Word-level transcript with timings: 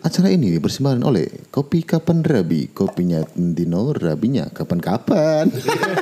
Acara 0.00 0.32
ini 0.32 0.56
dipersembahkan 0.56 1.04
oleh 1.04 1.28
Kopi 1.52 1.84
Kapan 1.84 2.24
Rabi. 2.24 2.72
Kopinya 2.72 3.20
Dino, 3.36 3.92
Rabinya 3.92 4.48
kapan-kapan 4.48 5.52
kapan. 5.52 6.00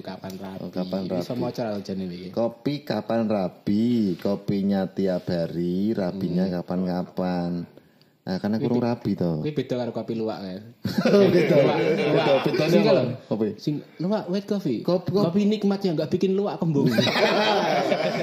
Rapi 0.00 0.60
Oh, 0.60 0.68
kapan 0.68 1.08
rapi. 1.08 1.24
bisa 1.24 1.32
mau 1.34 1.50
cara 1.50 1.72
aja 1.74 1.92
nih 1.96 2.30
Kopi 2.30 2.84
Kapan 2.84 3.24
Rabi 3.26 4.14
Kopinya 4.20 4.84
tiap 4.92 5.24
hari, 5.26 5.96
Rabinya 5.96 6.46
Hmm. 6.52 7.79
Nah 8.30 8.38
karena 8.38 8.62
kurang 8.62 8.78
rabi 8.78 9.18
toh 9.18 9.42
Ini 9.42 9.50
beda 9.50 9.74
karo 9.74 9.90
kopi 9.90 10.14
luwak 10.14 10.38
ya. 10.38 10.62
Beda. 11.34 11.54
Luwak, 11.58 11.76
Beda. 12.14 12.32
Bedanya 12.46 12.70
Sing 12.70 12.78
apa? 12.78 12.86
kalau 12.86 13.04
Kopi. 13.26 13.48
sing 13.58 13.74
luwak 13.98 14.22
white 14.30 14.46
coffee. 14.46 14.78
Kopi- 14.80 15.10
kopi. 15.10 15.26
Kopi 15.26 15.40
nikmatnya 15.50 15.90
enggak 15.98 16.08
bikin 16.08 16.38
luwak 16.38 16.62
kembung. 16.62 16.86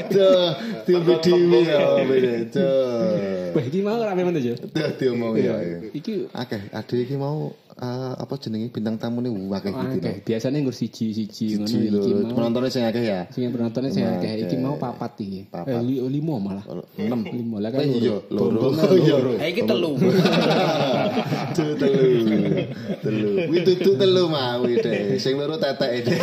Tuh, 0.07 0.47
tiup 0.87 1.03
dewi 1.19 1.67
ya 1.67 1.79
beda 1.99 2.31
Tuh 2.47 3.51
Wah, 3.51 3.63
iki 3.63 3.79
mau 3.81 3.99
rame 3.99 4.21
men 4.23 4.39
aja. 4.39 4.55
Tuh 4.55 4.89
diomong 4.95 5.35
ya 5.35 5.59
Iki 5.91 6.31
Oke, 6.31 6.57
ada 6.71 6.95
iki 6.95 7.19
mau 7.19 7.51
eh, 7.77 8.13
apa 8.17 8.33
jenenge 8.37 8.67
bintang 8.69 8.97
tamu 8.97 9.21
nih 9.21 9.29
wakil 9.29 9.69
gitu 9.69 9.97
Oke, 9.97 10.11
biasanya 10.25 10.57
nggur 10.59 10.73
siji-siji 10.73 11.61
ngono 11.61 11.77
iki 11.77 12.11
penontonnya 12.33 12.69
sing 12.69 12.83
akeh 12.83 13.03
ya. 13.03 13.21
Sing 13.29 13.47
penontonnya 13.49 13.89
sing 13.89 14.03
akeh 14.03 14.43
iki 14.43 14.55
mau 14.57 14.75
papat 14.75 15.13
iki. 15.21 15.45
Papat. 15.45 15.77
Eh, 15.77 15.81
li- 15.81 16.01
limo 16.09 16.37
malah. 16.37 16.65
Enam. 16.97 17.21
Limo 17.21 17.57
lah 17.57 17.69
kan. 17.69 17.81
Eh, 17.81 18.01
iya, 18.01 18.17
loro. 18.27 18.73
Bombongan 18.73 18.85
Iya. 19.05 19.15
loro. 19.15 19.31
Eh 19.37 19.47
iki 19.49 19.61
telu. 19.63 19.91
Tuh 21.53 21.71
telu. 21.81 22.03
Telu. 23.01 23.29
Kuwi 23.45 23.59
tutu 23.63 23.91
telu 23.95 24.23
mau 24.27 24.63
deh. 24.65 25.17
Sing 25.17 25.37
loro 25.37 25.57
tetek 25.57 26.05
deh. 26.05 26.17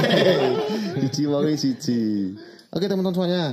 Siji 1.00 1.22
wae 1.26 1.54
siji. 1.54 2.34
Oke 2.70 2.86
teman-teman 2.86 3.14
semuanya. 3.14 3.44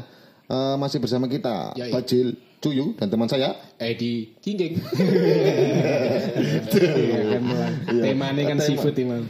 Eh, 0.46 0.76
masih 0.76 1.00
bersama 1.00 1.26
kita 1.26 1.72
Yoi. 1.74 1.92
Bajil 1.92 2.28
Cuyu 2.62 2.94
dan 2.94 3.10
teman 3.10 3.26
saya 3.26 3.58
Edi 3.76 4.38
Kingging. 4.38 4.78
Temane 7.90 8.42
kan 8.44 8.58
Tema. 8.58 8.64
seafood 8.64 8.96
imam. 8.96 9.24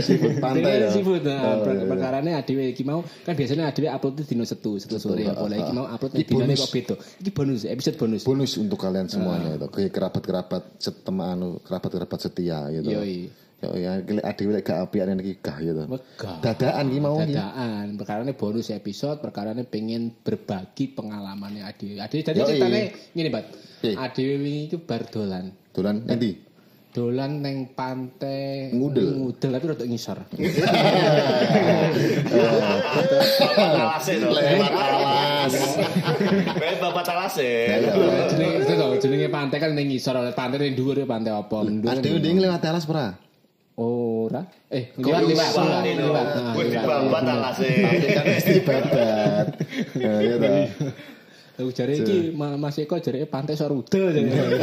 Seafood 0.00 0.40
pantai 0.40 0.82
ya. 0.82 0.88
seafood. 0.88 1.20
Nah, 1.20 1.36
Oh, 1.38 1.56
per- 1.62 1.76
iya. 1.76 1.84
perkarane 1.84 2.30
adewe 2.32 2.64
iki 2.66 2.82
mau 2.82 3.04
kan 3.04 3.36
biasanya 3.36 3.68
adewe 3.68 3.88
upload 3.88 4.24
dino 4.24 4.44
setu, 4.44 4.80
setu 4.80 4.96
sore 4.96 5.24
apa 5.24 5.44
lah 5.44 5.58
iki 5.58 5.68
ah, 5.68 5.76
mau 5.76 5.86
upload 5.86 6.12
dinane 6.16 6.48
bonus. 6.48 6.60
kok 6.60 6.70
beda. 6.72 6.94
Iki 7.20 7.30
bonus, 7.30 7.60
episode 7.64 7.96
bonus. 7.96 8.22
bonus 8.24 8.52
untuk 8.56 8.78
kalian 8.78 9.06
semuanya 9.06 9.54
itu 9.54 9.68
kayak 9.68 9.92
kerabat-kerabat 9.92 10.62
setema 10.78 11.32
anu 11.32 11.60
kerabat-kerabat 11.60 12.18
setia 12.18 12.72
gitu. 12.72 12.88
Yoi. 12.88 13.28
Yo 13.58 13.74
ya 13.74 13.98
adewe 14.22 14.54
lek 14.54 14.62
gak 14.62 14.86
apian 14.86 15.18
iki 15.18 15.42
gah 15.42 15.58
gitu. 15.58 15.82
Wegah. 15.90 16.38
Dadaan 16.38 16.94
ki 16.94 16.98
mau 17.02 17.18
iki. 17.18 17.34
Dadaan, 17.34 17.98
perkarane 17.98 18.30
bonus 18.38 18.70
episode, 18.70 19.18
perkarane 19.18 19.66
pengen 19.66 20.14
berbagi 20.14 20.94
pengalamannya 20.94 21.66
Adewe. 21.66 21.98
Adewe 21.98 22.22
jadi 22.22 22.38
Yoi. 22.38 22.46
ceritane 22.54 22.80
ngene, 23.18 23.30
Bat. 23.34 23.44
Adewe 23.82 24.34
wingi 24.38 24.62
iku 24.70 24.78
bar 24.86 25.02
dolan. 25.10 25.50
Dolan 25.74 26.06
nanti. 26.06 26.46
Dolan 26.88 27.42
neng 27.42 27.74
pantai 27.74 28.70
Ngudel. 28.72 29.18
ngudel 29.18 29.50
tapi 29.52 29.64
rada 29.68 29.84
ngisor. 29.84 30.18
Talase 33.58 34.12
to. 34.18 34.28
Lewat 34.32 34.72
alas. 34.72 35.52
Kayak 36.54 36.76
bapak 36.80 37.04
talase. 37.04 37.50
jenenge 38.30 38.56
itu 38.62 38.72
tau, 38.74 38.94
jenenge 38.96 39.28
pantai 39.28 39.58
kan 39.58 39.70
ning 39.74 39.90
ngisor 39.90 40.14
pantai 40.32 40.58
ning 40.62 40.74
dhuwur 40.78 41.02
pantai 41.04 41.34
apa 41.34 41.56
ning- 41.66 41.82
nding 41.82 42.38
lewat 42.38 42.62
alas 42.64 42.86
pura. 42.86 43.27
Ora 43.78 44.42
eh 44.66 44.90
liwat 44.98 45.22
liwat 45.22 45.50
liwat 45.54 46.26
ini 46.66 47.22
talase. 47.22 47.70
Tapi 47.78 48.06
kan 48.10 48.24
mesti 48.34 48.60
babat. 48.66 49.46
Ya 49.94 50.34
toh. 50.34 50.66
Aku 51.58 51.74
jare 51.74 51.98
iki 51.98 52.38
Ma- 52.38 52.54
Mas 52.54 52.78
Eko 52.78 53.02
jare 53.02 53.26
pantai 53.26 53.58
Sorudel 53.58 54.14
jare. 54.14 54.58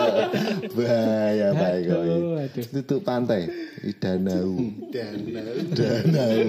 Bahaya 0.76 1.48
baik 1.56 1.82
kok. 1.88 2.00
Aduh, 2.04 2.36
aduh. 2.36 2.64
Tutup 2.68 3.00
pantai 3.00 3.48
di 3.80 3.92
danau. 3.96 4.52
Danau. 4.92 5.54
Danau. 5.72 6.40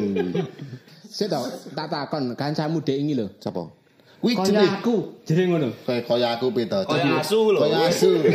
Tau, 1.10 1.44
tak 1.72 1.88
takon 1.88 2.36
kancamu 2.36 2.84
dek 2.84 2.98
iki 3.00 3.14
lho. 3.16 3.32
Siapa? 3.40 3.79
Wih 4.20 4.36
Kaya 4.36 4.52
jeneng. 4.52 4.84
aku, 4.84 5.24
jare 5.24 5.48
ngono. 5.48 5.72
Kayak 5.88 6.04
kaya 6.04 6.28
aku 6.36 6.52
pita. 6.52 6.84
Kaya 6.84 7.24
asu 7.24 7.56
lho. 7.56 7.60
Kaya 7.64 7.88
asu. 7.88 8.20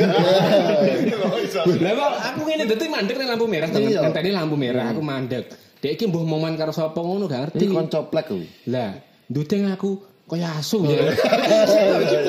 Lah 1.84 1.92
kok 1.92 2.12
aku 2.32 2.40
ngene 2.48 2.64
dadi 2.64 2.88
mandek 2.88 3.20
ning 3.20 3.28
lampu 3.28 3.44
merah 3.44 3.68
temen. 3.68 3.92
Iya. 3.92 4.00
Ngenteni 4.00 4.30
lampu 4.32 4.56
merah 4.56 4.88
aku 4.88 5.04
mandek. 5.04 5.52
Dek 5.84 6.00
iki 6.00 6.08
mbuh 6.08 6.24
momen 6.24 6.56
karo 6.56 6.72
sapa 6.72 6.96
ngono 6.96 7.28
gak 7.28 7.52
ngerti. 7.52 7.68
Iki 7.68 7.76
konco 7.76 8.08
plek 8.08 8.32
kuwi. 8.32 8.48
Lah, 8.72 8.96
nduteng 9.28 9.68
aku 9.68 10.00
kaya 10.24 10.56
asu 10.56 10.88
ya. 10.88 11.04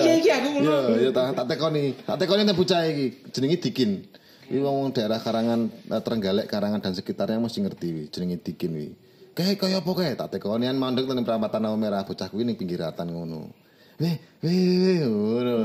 Iya 0.03 0.13
iki 0.19 0.29
aku 0.35 0.47
ngono. 0.59 0.75
Iya, 0.99 1.07
ya 1.07 1.09
tak 1.15 1.39
tak 1.39 1.45
tekoni. 1.55 1.95
Tak 2.03 2.15
tekoni 2.19 2.43
nek 2.43 2.59
bocah 2.59 2.83
iki 2.91 3.31
jenenge 3.31 3.63
Dikin. 3.63 4.03
Iki 4.51 4.59
wong 4.59 4.91
daerah 4.91 5.23
Karangan 5.23 5.71
eh, 5.71 6.01
Trenggalek, 6.03 6.51
Karangan 6.51 6.83
dan 6.83 6.91
sekitarnya 6.91 7.39
mesti 7.39 7.63
ngerti 7.63 7.87
wi 7.95 8.03
jenenge 8.11 8.43
Dikin 8.43 8.75
wi. 8.75 8.91
Kayak 9.35 9.59
kaya 9.59 9.83
apa 9.83 9.91
kae? 9.91 10.15
Tak 10.15 10.39
tekoni 10.39 10.63
an 10.63 10.79
mandek 10.79 11.11
nang 11.11 11.27
perapatan 11.27 11.67
lampu 11.67 11.75
merah 11.75 12.07
bocah 12.07 12.31
kuwi 12.31 12.47
ning 12.47 12.55
pinggiratan 12.55 13.11
ngono. 13.11 13.51
Weh, 13.99 14.15
weh, 14.39 15.03
ngono. 15.03 15.55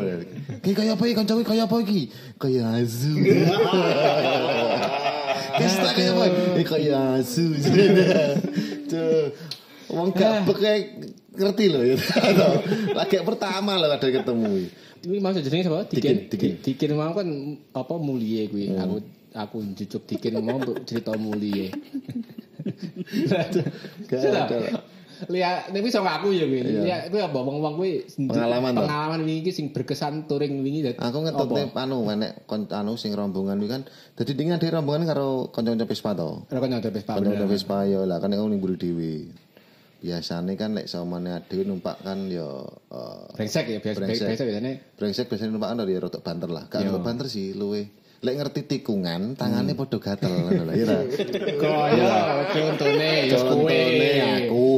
Kayak 0.58 0.76
kaya 0.82 0.90
apa 0.98 1.02
iki 1.06 1.14
kanca 1.14 1.38
kuwi 1.38 1.46
kaya 1.46 1.70
apa 1.70 1.76
iki? 1.86 2.10
Kaya 2.34 2.82
asu. 2.82 3.14
Kes 5.54 5.74
tak 5.78 5.92
kaya 5.94 6.10
apa? 6.18 6.24
Eh 6.58 6.66
kaya 6.66 6.98
asu. 7.22 7.46
Tuh. 8.90 9.38
Wong 9.90 10.10
gak 10.18 10.50
kayak 10.50 11.06
ngerti 11.38 11.64
loh 11.70 11.86
ya. 11.86 11.94
Lagi 12.98 13.22
pertama 13.22 13.78
loh 13.78 13.86
ada 13.86 14.02
ketemu. 14.02 14.66
Ini 15.06 15.16
maksud 15.22 15.46
jenenge 15.46 15.70
sapa? 15.70 15.86
Dikin, 15.86 16.26
Dikin. 16.58 16.90
Mau 16.98 17.14
kan 17.14 17.26
apa 17.70 17.94
mulie 18.02 18.50
kuwi. 18.50 18.74
Aku 18.74 18.98
aku 19.34 19.62
jujuk 19.74 20.02
Dikin 20.06 20.40
mau 20.42 20.58
cerita 20.82 21.14
mulie. 21.14 21.70
Gak 24.08 24.20
ada. 24.20 24.58
Lihat, 25.28 25.76
tapi 25.76 25.92
sama 25.92 26.16
aku 26.16 26.32
ya 26.32 26.48
kuwi. 26.48 26.64
Iya. 26.64 26.80
Lihat 26.80 27.00
kuwi 27.12 27.20
apa 27.20 27.38
wong-wong 27.44 27.76
kuwi 27.76 28.08
Pengalaman 28.24 28.72
toh? 28.72 28.88
pengalaman 28.88 29.20
wingi 29.28 29.40
iki 29.44 29.52
sing 29.52 29.68
berkesan 29.68 30.24
touring 30.24 30.64
wingi 30.64 30.80
dadi 30.80 30.96
Aku 30.96 31.20
ngetutne 31.20 31.76
anu 31.76 32.08
enek 32.08 32.48
kon 32.48 32.64
anu 32.72 32.96
sing 32.96 33.12
rombongan 33.12 33.60
kuwi 33.60 33.68
kan. 33.68 33.82
Dadi 34.16 34.32
dingin 34.32 34.56
ada 34.56 34.80
rombongan 34.80 35.04
karo 35.04 35.52
kanca-kanca 35.52 35.84
Vespa 35.84 36.16
to. 36.16 36.48
Ora 36.48 36.58
kan 36.64 36.68
nyadar 36.72 36.88
Vespa 36.88 37.12
Kanca-kanca. 37.20 37.46
Vespa 37.52 37.78
ya 37.84 38.00
lah 38.08 38.16
kan 38.16 38.32
aku 38.32 38.48
ning 38.48 38.64
mburi 38.64 38.80
dhewe. 38.80 39.28
Biasane 40.00 40.56
kan 40.56 40.72
lek 40.72 40.88
samane 40.88 41.44
dhewe 41.44 41.68
numpak 41.68 42.00
kan 42.00 42.24
ya 42.32 42.48
eh, 42.88 43.36
Brengsek 43.36 43.68
ya 43.68 43.78
biasa 43.84 44.00
Brengsek. 44.00 44.24
biasa 44.32 44.42
biasanya 44.48 44.72
brengsek 44.96 45.26
biasanya 45.28 45.52
numpak 45.52 45.68
kan 45.68 45.84
ya 45.84 46.00
rodok 46.00 46.22
banter 46.24 46.48
lah. 46.48 46.64
Gak 46.72 46.88
rodok 46.88 47.04
banter 47.04 47.26
sih 47.28 47.52
luwe. 47.52 47.99
Lek 48.20 48.36
ngerti 48.36 48.68
tikungan, 48.68 49.32
tangannya 49.32 49.72
padha 49.72 49.96
gatel 49.96 50.28
ngono 50.28 50.68
lah. 50.68 50.76
Iya 50.76 50.84
ta? 50.92 50.96
kaya 51.56 52.16
contone 52.52 53.12
ya 53.32 53.38
Contone 53.40 54.12
aku. 54.44 54.68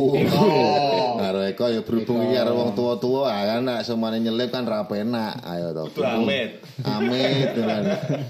Karo 1.18 1.40
Eko 1.50 1.66
ya 1.66 1.82
berhubung 1.82 2.22
iki 2.22 2.38
karo 2.38 2.54
wong 2.54 2.70
tua-tua 2.78 3.34
ah, 3.34 3.42
kan 3.42 3.66
nek 3.66 3.82
semane 3.82 4.22
nyelip 4.22 4.54
kan 4.54 4.62
ra 4.62 4.86
penak. 4.86 5.42
Ayo 5.42 5.74
to. 5.74 5.90
Amit. 6.06 6.62
Amit 6.86 7.50
tenan. 7.58 7.82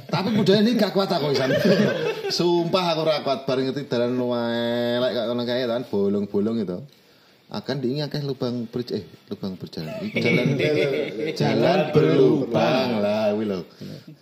Tapi 0.08 0.28
budaya 0.32 0.64
ini 0.64 0.80
gak 0.80 0.96
kuat 0.96 1.12
aku 1.12 1.36
isan. 1.36 1.52
Sumpah 2.32 2.96
aku 2.96 3.04
ora 3.04 3.20
kuat 3.20 3.44
bareng 3.44 3.68
ngerti 3.68 3.92
dalan 3.92 4.16
elek 4.96 5.12
kaya 5.12 5.24
ngono 5.28 5.42
kae 5.44 5.68
kan 5.68 5.84
bolong-bolong 5.92 6.64
itu. 6.64 6.80
Akan 7.52 7.84
diingat 7.84 8.08
akeh 8.08 8.24
lubang 8.24 8.64
ber 8.64 8.80
eh 8.96 9.04
lubang 9.28 9.60
berjalan. 9.60 9.92
Jalan 10.24 10.56
jalan 11.36 11.80
berlubang 11.92 13.04
lah 13.04 13.36
kuwi 13.36 13.44
lho. 13.44 13.60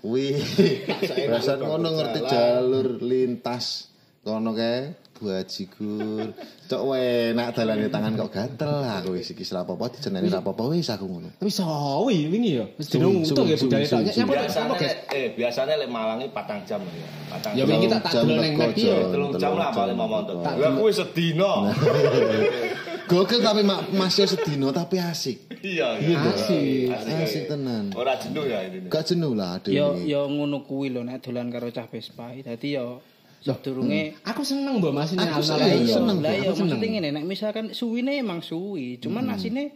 Kuwi 0.03 0.27
Rasane 1.31 1.63
ngono 1.63 1.95
ngerti 1.95 2.27
jalur 2.27 2.99
lintas 2.99 3.87
kono 4.27 4.51
kae 4.51 4.99
buajigur. 5.15 6.35
Cok 6.67 6.83
enak 6.99 7.55
dalane 7.55 7.87
tangan 7.87 8.19
kok 8.19 8.35
gatel 8.35 8.83
aku 8.83 9.15
wis 9.15 9.31
iki 9.31 9.47
apa-apa 9.47 9.95
dijeneni 9.95 10.27
ora 10.27 10.43
apa-apa 10.43 10.63
wis 10.75 10.91
aku 10.91 11.07
ngono. 11.07 11.31
tapi 11.39 11.55
sawi 11.55 12.27
wingi 12.35 12.59
ya 12.59 12.67
wis 12.83 12.91
jeneng 12.91 13.23
untung 13.23 13.47
ya 13.47 13.55
budaya 13.55 13.87
tok 13.87 14.01
nyapa 14.11 14.35
nyapa 14.43 14.75
guys 14.75 14.95
eh 15.15 15.27
biasanya 15.39 15.75
lek 15.79 15.87
malangi 15.87 16.27
patang 16.35 16.67
jam 16.67 16.83
ya. 16.83 17.07
Patang 17.31 17.53
ya 17.55 17.63
jam. 17.63 17.79
wingi 17.79 17.87
tak 17.87 18.01
tak 18.11 18.13
delok 18.27 18.43
ning 18.43 18.53
map 18.59 18.71
iki 18.75 18.91
ya 18.91 18.99
Jam. 18.99 19.11
Telung 19.15 19.31
jam 19.39 19.53
lah 19.55 19.71
paling 19.71 19.95
mau 19.95 20.11
montor. 20.11 20.43
Tak 20.43 20.55
Lah 20.59 20.71
kuwi 20.75 20.91
sedina. 20.91 21.53
Gokil 23.11 23.43
tapi 23.43 23.67
mak 23.67 23.91
masih 23.91 24.31
sedino 24.31 24.71
tapi 24.71 25.03
asik. 25.03 25.51
Iya, 25.67 25.99
iya. 25.99 26.31
asik 26.31 26.95
Asik 26.95 27.45
tenan. 27.51 27.91
Ora 27.99 28.15
jenuh 28.15 28.47
ya 28.47 28.63
ini. 28.71 28.87
Gak 28.87 29.11
jenuh 29.11 29.35
lah 29.35 29.59
ada 29.59 29.67
Yo 29.67 29.99
yo 29.99 30.31
ngono 30.31 30.63
kuwi 30.63 30.95
lho 30.95 31.03
nek 31.03 31.19
dolan 31.19 31.51
karo 31.51 31.75
cah 31.75 31.91
Vespa. 31.91 32.31
Dadi 32.39 32.79
yo 32.79 33.03
sedurunge 33.43 34.21
aku 34.23 34.45
seneng 34.45 34.79
mbok 34.79 34.93
Mas 34.93 35.17
ini 35.17 35.25
Aku 35.25 35.41
seneng, 35.41 35.65
Lah 35.65 35.73
iya, 35.73 35.97
seneng, 35.97 36.19
lah 36.21 36.31
iya 36.31 36.53
aku 36.53 36.61
seneng. 36.61 36.77
maksudnya 36.77 36.89
ngene 36.93 37.09
nek 37.11 37.25
misalkan 37.27 37.67
suwine 37.73 38.21
emang 38.21 38.45
suwi, 38.45 39.01
cuman 39.01 39.33
asine 39.33 39.75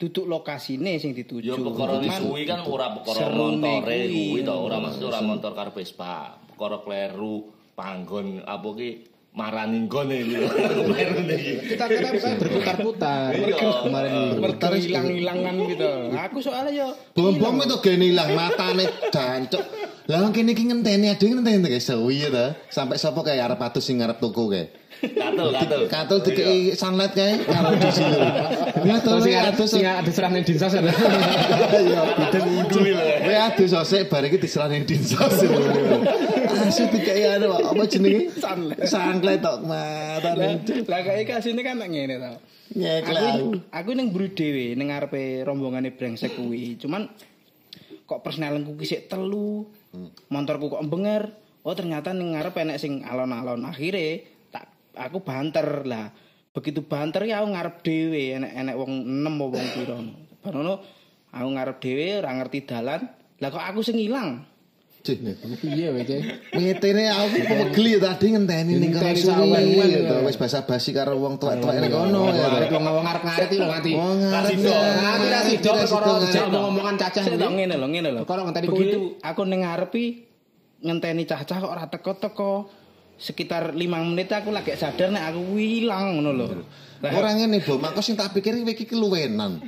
duduk 0.00 0.26
lokasine 0.26 0.98
sing 0.98 1.14
dituju. 1.14 1.52
Yo 1.52 1.62
perkara 1.62 2.02
suwi 2.18 2.42
kan 2.42 2.66
ora 2.66 2.90
perkara 2.90 3.28
kuwi. 3.30 3.86
kuwi 3.86 4.40
to, 4.42 4.54
ora 4.56 4.82
maksud 4.82 5.02
ora 5.06 5.20
motor 5.22 5.54
karo 5.54 5.70
Vespa. 5.70 6.42
Perkara 6.50 6.82
kleru 6.82 7.54
panggon 7.78 8.42
apa 8.42 8.68
ki 8.74 8.90
marani. 9.38 9.86
Merune 9.86 11.34
iki. 11.38 11.52
Kita 11.70 11.84
kita 11.86 12.08
bisa 12.10 12.28
berputar-putar. 12.34 13.30
Iya. 13.38 13.86
Kemarin 13.86 14.10
ini. 14.10 14.30
Mergo 14.42 14.68
hilang-hilangan 14.74 15.54
gitu. 15.70 15.90
Aku 16.18 16.38
soalnya 16.42 16.72
yo 16.74 16.88
Bom-bom 17.14 17.62
itu 17.62 17.76
gene 17.78 18.10
ilang 18.10 18.34
matane 18.34 18.90
jancuk. 19.14 19.62
Lah 20.10 20.26
kene 20.34 20.58
iki 20.58 20.66
ngenteni 20.66 21.06
ade 21.14 21.24
ngenteni 21.30 21.70
guys 21.70 21.86
sewi 21.86 22.26
ya 22.26 22.28
ta. 22.34 22.46
Sampai 22.74 22.98
sapa 22.98 23.22
kae 23.22 23.38
arep 23.38 23.60
atus 23.62 23.86
sing 23.86 24.02
arep 24.02 24.18
tuku 24.18 24.50
kae. 24.50 24.66
Katul, 24.98 25.48
katul. 25.54 25.82
Katul 25.86 26.18
dikei 26.26 26.74
sunlight 26.74 27.14
kae 27.14 27.38
karo 27.46 27.70
di 27.78 27.90
sini. 27.94 28.18
Ya 28.82 28.96
Terus 28.98 29.22
sing 29.22 29.34
atus 29.38 29.68
sing 29.70 29.82
ada 29.86 30.10
serang 30.10 30.32
ning 30.34 30.42
dinsos 30.42 30.74
ya. 30.74 30.82
Iya, 30.82 32.00
Kudu 32.34 32.78
lho. 32.82 33.06
Kowe 33.22 33.36
adus 33.38 33.70
sosek 33.70 34.10
bar 34.10 34.26
iki 34.26 34.42
diserang 34.42 34.74
ning 34.74 34.82
dinsos. 34.88 35.46
Asu 36.68 36.90
dikei 36.90 37.30
anu 37.30 37.54
apa 37.54 37.82
jenenge? 37.86 38.34
Sunlight. 38.34 38.78
Sunlight 38.90 39.40
tok 39.40 39.62
matane. 39.62 40.58
lah 40.90 41.00
kayak 41.06 41.24
kasine 41.30 41.62
kan 41.62 41.78
ngene 41.78 42.18
to. 42.18 42.32
Aku 43.06 43.54
aku. 43.70 43.90
ning 43.94 44.10
mburi 44.10 44.34
dhewe 44.34 44.74
ning 44.74 44.90
ngarepe 44.90 45.46
rombongane 45.46 45.94
brengsek 45.94 46.34
kuwi. 46.34 46.74
Cuman 46.82 47.06
kok 48.02 48.20
personelku 48.26 48.74
ki 48.74 48.86
sik 48.86 49.02
telu. 49.06 49.70
Motorku 50.32 50.74
kok 50.74 50.82
embenger. 50.82 51.30
Oh 51.62 51.74
ternyata 51.78 52.10
ning 52.10 52.34
ngarep 52.34 52.58
enek 52.58 52.82
sing 52.82 53.06
alon-alon. 53.06 53.62
Akhire 53.62 54.26
tak 54.26 54.37
aku 54.98 55.22
banter 55.22 55.86
lah. 55.86 56.10
Begitu 56.50 56.82
banter 56.82 57.22
ya 57.30 57.38
aku 57.38 57.54
ngarep 57.54 57.74
dhewe 57.86 58.34
enek 58.34 58.52
enek 58.52 58.74
wong 58.74 58.92
6 59.06 59.30
apa 59.30 59.44
wong 59.46 59.66
pira. 59.78 59.96
Bar 60.42 60.52
ngono 60.58 60.74
aku 61.30 61.48
ngarep 61.54 61.76
dhewe 61.78 62.06
ora 62.18 62.30
ngerti 62.34 62.58
dalan. 62.66 63.00
Lah 63.38 63.48
kok 63.54 63.62
aku 63.62 63.80
sing 63.86 64.02
ilang. 64.02 64.42
Piye 64.98 65.88
wae 65.94 66.02
iki? 66.04 66.18
Ngetene 66.52 67.08
aku 67.08 67.40
pemegeli 67.46 67.96
tadi 68.02 68.26
ngenteni 68.34 68.72
ning 68.76 68.90
kono 68.92 69.14
suwi 69.14 69.88
gitu. 69.88 70.14
Wis 70.26 70.36
basa-basi 70.36 70.90
karo 70.90 71.16
wong 71.16 71.38
tuwek-tuwek 71.38 71.80
ning 71.80 71.92
kono 71.94 72.34
ya. 72.34 72.50
Arep 72.50 72.68
wong 72.74 72.84
wong 72.84 73.04
ngarep-ngarep 73.06 73.46
iki 73.48 73.56
lho 73.56 73.66
nganti. 73.70 73.92
Rasido. 74.28 74.74
Nganti 74.74 75.26
ra 75.30 75.40
sido 75.46 75.70
perkara 75.70 76.26
jek 76.28 76.44
ngomongan 76.50 76.96
cacah. 76.98 77.24
Tok 77.24 77.52
ngene 77.54 77.74
lho, 77.78 77.86
ngene 77.88 78.08
lho. 78.10 78.20
Perkara 78.26 78.40
ngenteni 78.44 78.66
Begitu 78.68 78.98
kuwi. 78.98 79.24
aku 79.24 79.40
ning 79.46 79.60
ngarepi 79.64 80.04
ngenteni 80.82 81.22
cah-cah 81.24 81.56
kok 81.62 81.72
ora 81.72 81.84
teko-teko. 81.88 82.52
Sekitar 83.18 83.74
5 83.74 83.82
menit 83.82 84.30
aku 84.30 84.54
lagi 84.54 84.78
sadar 84.78 85.10
nek 85.10 85.34
aku 85.34 85.58
ilang 85.58 86.22
ngono 86.22 86.30
lho. 86.30 86.46
Lah 86.98 87.14
Ora 87.14 87.30
ngene, 87.30 87.62
Bom. 87.62 87.78
Aku 87.78 88.02
sing 88.02 88.18
tak 88.18 88.34
pikir 88.34 88.58
iki 88.58 88.82
keluwenan. 88.82 89.62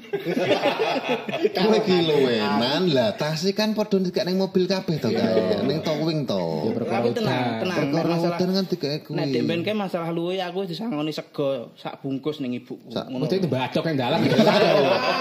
Kowe 1.54 1.78
iki 1.78 1.96
luwenan. 2.02 2.90
Lah 2.90 3.14
tas 3.14 3.46
iki 3.46 3.54
kan 3.54 3.70
padha 3.70 4.02
dikek 4.02 4.26
ning 4.26 4.34
mobil 4.34 4.66
kabeh 4.66 4.98
to 4.98 5.14
kae. 5.14 5.62
Ning 5.62 5.78
towing 5.86 6.26
to. 6.26 6.74
tapi 6.90 7.14
tenang, 7.14 7.62
tenang. 7.62 7.78
Perkara 7.94 8.06
masalah 8.18 8.38
kan 8.38 8.66
dikek 8.66 9.06
kuwi. 9.06 9.18
Nek 9.18 9.26
demben 9.30 9.62
ke 9.62 9.70
masalah 9.70 10.10
luwe 10.10 10.42
aku 10.42 10.66
wis 10.66 10.74
disangoni 10.74 11.14
sego 11.14 11.70
sak 11.78 12.02
bungkus 12.02 12.42
ning 12.42 12.58
ibuku. 12.58 12.90
Ngono. 12.90 13.22
Mesti 13.22 13.38
itu 13.38 13.46
badok 13.46 13.84
yang 13.94 13.98
dalam. 14.10 14.18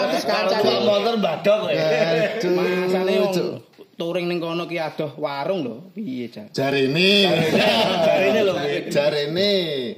Terus 0.09 0.25
kancane. 0.25 0.81
motor 0.81 1.15
badok 1.21 1.57
kowe. 1.69 1.73
Touring 3.99 4.31
ning 4.31 4.39
kono 4.39 4.63
ki 4.63 4.79
adoh 4.79 5.11
warung 5.19 5.59
lho. 5.59 5.75
Piye, 5.91 6.31
Jan? 6.31 6.47
Jarene. 6.55 7.27
Jarine 8.07 8.41
lho. 8.47 8.55
Jarene. 8.87 9.51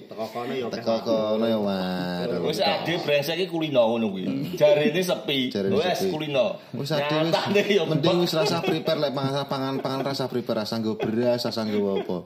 Teko 0.10 0.26
kono 0.34 0.54
ya 0.58 0.66
Teko 0.74 0.96
kono 1.06 1.46
ya 1.46 1.60
warung. 1.62 2.50
Wis 2.50 2.66
ade 2.66 2.98
brengsek 3.06 3.38
iki 3.38 3.54
kulino 3.54 3.94
ngono 3.94 4.10
kuwi. 4.10 4.58
Sepi. 4.58 5.54
Jarine 5.54 5.78
Wes 5.78 6.02
sepi. 6.02 6.10
kulino. 6.10 6.58
Wis 6.74 6.90
ade 6.98 7.14
wis 7.14 7.38
mending 7.86 8.26
wis 8.26 8.34
rasa 8.34 8.66
prepare 8.66 8.98
lek 8.98 9.14
pangan 9.14 9.78
pangan 9.78 10.02
rasa 10.02 10.26
prepare 10.26 10.66
rasa 10.66 10.82
nggo 10.82 10.98
beras 10.98 11.46
rasa 11.46 11.62
nggo 11.62 12.02
apa. 12.02 12.18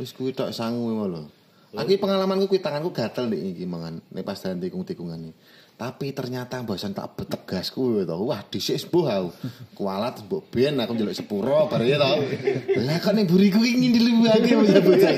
Wis 0.00 0.16
kuwi 0.16 0.32
tok 0.32 0.56
sangu 0.56 0.88
ngono. 0.88 1.39
Aku 1.70 2.02
pengalamanku 2.02 2.50
kuwi 2.50 2.58
tanganku 2.58 2.90
gatel 2.90 3.30
nek 3.30 3.38
iki 3.38 3.62
mangan 3.62 4.02
nek 4.10 4.26
pas 4.26 4.34
dalan 4.42 4.58
tikung-tikungane. 4.58 5.30
Tapi 5.78 6.10
ternyata 6.10 6.60
bosan 6.66 6.90
tak 6.90 7.14
betegas 7.14 7.70
kuwi 7.70 8.02
to. 8.02 8.18
Wah 8.26 8.42
dhisik 8.42 8.74
sepuh 8.74 9.06
aku. 9.06 9.30
Kualat 9.78 10.18
mbok 10.26 10.50
ben 10.50 10.82
aku 10.82 10.98
njaluk 10.98 11.14
sepuro 11.14 11.70
bar 11.70 11.86
ya 11.86 12.02
to. 12.02 12.26
Lah 12.74 12.98
kok 12.98 13.14
ning 13.14 13.30
buriku 13.30 13.62
iki 13.62 13.86
ngindilake 13.86 14.50
bocah-bocah. 14.50 15.12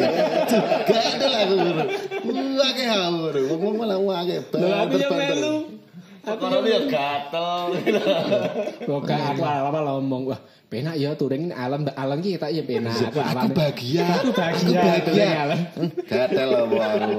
Gatel 0.85 1.33
aku 1.41 1.55
ngono. 1.57 1.85
Wah 2.29 2.69
akeh 2.69 2.89
aku. 3.01 3.19
Wong 3.57 3.75
malah 3.81 3.99
akeh. 4.21 4.39
Lah 4.61 4.85
aku 4.85 4.95
melu. 5.09 5.72
Perkara 6.23 6.63
ya 6.63 6.81
gatel. 6.87 7.67
Kok 8.87 9.03
aku 9.11 9.43
awal 9.43 9.83
ngomong 9.99 10.31
wah 10.31 10.41
penak 10.71 10.95
ya 10.95 11.19
touring 11.19 11.51
ini 11.51 11.55
alam 11.55 11.83
alam 11.99 12.23
ki 12.23 12.39
tak 12.39 12.55
ya 12.55 12.63
penak. 12.63 12.95
Aku 13.11 13.51
bahagia. 13.51 14.07
Aku 14.23 14.31
bahagia, 14.31 15.03
Aku 15.03 15.11
alam. 15.19 15.61
Gatel 16.07 16.47
lah 16.47 16.65
baru. 16.71 17.11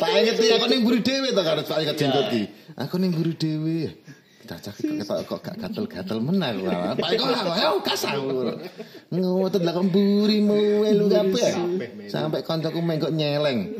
Tak 0.00 0.08
inget 0.16 0.36
ya 0.40 0.56
aku 0.56 0.66
ning 0.72 0.80
buri 0.80 1.04
dhewe 1.04 1.28
to 1.36 1.42
karo 1.44 1.60
tak 1.60 1.78
inget 1.84 1.96
jenggot 2.00 2.26
ki. 2.32 2.42
Aku 2.80 2.96
ning 2.96 3.12
buri 3.12 3.36
dhewe. 3.36 3.92
Cacak 4.42 4.74
kok 4.74 4.90
ketok 4.98 5.18
kok 5.30 5.38
gak 5.46 5.56
gatel-gatel 5.62 6.18
menang 6.18 6.66
lah. 6.66 6.98
Pak 6.98 7.14
kok 7.14 7.30
lah 7.30 7.42
ayo 7.54 7.78
kasar. 7.78 8.18
Ngotot 9.14 9.62
lah 9.62 9.72
kok 9.78 9.86
burimu 9.86 10.82
elu 10.82 11.06
kabeh. 11.06 11.50
Sampai 12.10 12.42
kancaku 12.42 12.82
menggok 12.82 13.14
nyeleng. 13.14 13.70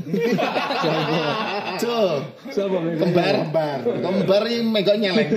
Tuh. 1.82 2.22
Sopo 2.54 2.78
Kembar, 2.78 3.34
kembar. 3.42 3.78
Kembar 3.82 4.42
iki 4.46 4.60
menggok 4.62 4.96
nyeleng. 5.02 5.28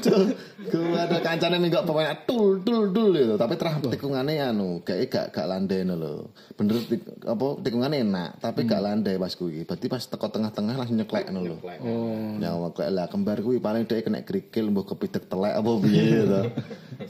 Tuh. 0.00 0.32
Gue 0.64 0.96
ada 0.96 1.20
kancane 1.20 1.60
menggok 1.60 1.84
pokoknya 1.84 2.24
tul 2.24 2.64
tul 2.64 2.88
tul 2.90 3.12
gitu. 3.12 3.34
Tapi 3.36 3.54
terah 3.60 3.76
tikungane 3.84 4.40
anu, 4.40 4.80
kayak 4.80 5.12
gak 5.12 5.26
gak 5.36 5.46
landai 5.46 5.84
lho. 5.84 6.32
Bener 6.56 6.80
tik, 6.80 7.04
apa 7.28 7.46
tikungane 7.60 8.00
enak, 8.00 8.40
tapi 8.40 8.64
gak 8.64 8.80
landai 8.80 9.20
pas 9.20 9.32
kuwi. 9.36 9.68
Berarti 9.68 9.86
pas 9.92 10.00
teko 10.00 10.26
tengah-tengah 10.32 10.74
langsung 10.74 10.96
nyeklek 10.96 11.28
lho. 11.30 11.60
Oh. 11.84 12.40
Nyawa 12.40 12.72
klek 12.72 12.90
lah 12.90 13.06
kembar 13.12 13.44
kuwi 13.44 13.60
paling 13.74 13.90
dhek 13.90 14.06
kena 14.06 14.22
krikil 14.22 14.70
mbok 14.70 14.94
kepidek 14.94 15.26
telek 15.26 15.58
apa 15.58 15.70
piye 15.82 16.22
to. 16.22 16.42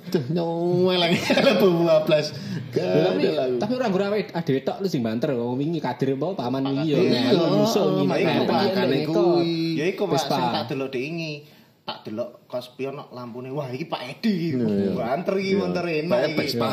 Duh. 0.16 0.25
Tapi 1.44 1.69
Gatel 2.75 3.37
aku. 3.37 3.56
tapi 3.61 3.72
ora 3.76 3.87
ngurawe 3.93 4.19
ade 4.32 4.64
tok 4.64 4.81
lu 4.81 4.88
sing 4.88 5.05
banter 5.05 5.31
kok 5.37 5.55
wingi 5.55 5.78
kadir 5.78 6.16
apa 6.16 6.34
paman 6.34 6.64
wingi 6.72 6.90
ya. 6.90 6.99
Iya, 6.99 7.44
musuh 7.52 8.02
makanya 8.02 8.43
ngene. 8.43 8.49
makane 8.50 8.99
kuwi. 9.06 9.78
Ya 9.78 9.84
iku 9.93 10.08
Pak 10.08 10.16
Vespa. 10.19 10.34
sing 10.40 10.46
tak 10.50 10.64
delok 10.72 10.90
diingi. 10.90 11.34
Tak 11.84 12.08
delok 12.08 12.49
kospion 12.49 12.96
nok 12.96 13.12
lampune. 13.12 13.52
Wah 13.52 13.69
iki 13.70 13.84
Pak 13.87 14.02
Edi 14.08 14.56
iki. 14.56 14.58
Iya. 14.58 14.90
Banter 14.96 15.34
iki 15.37 15.52
Iya. 15.52 15.60
montor 15.60 15.84
Pak 15.84 15.94
enak 16.02 16.19
iki. 16.25 16.34
Vespa. 16.40 16.69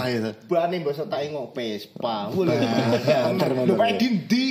Bane 0.48 0.76
mbok 0.82 0.94
tak 0.96 1.20
engok 1.22 1.48
Vespa. 1.52 2.16
Wah 2.32 2.42
lho. 2.48 2.54
Montor. 3.30 3.50
Pak 3.76 3.88
Edi 3.94 4.06
ndi? 4.08 4.46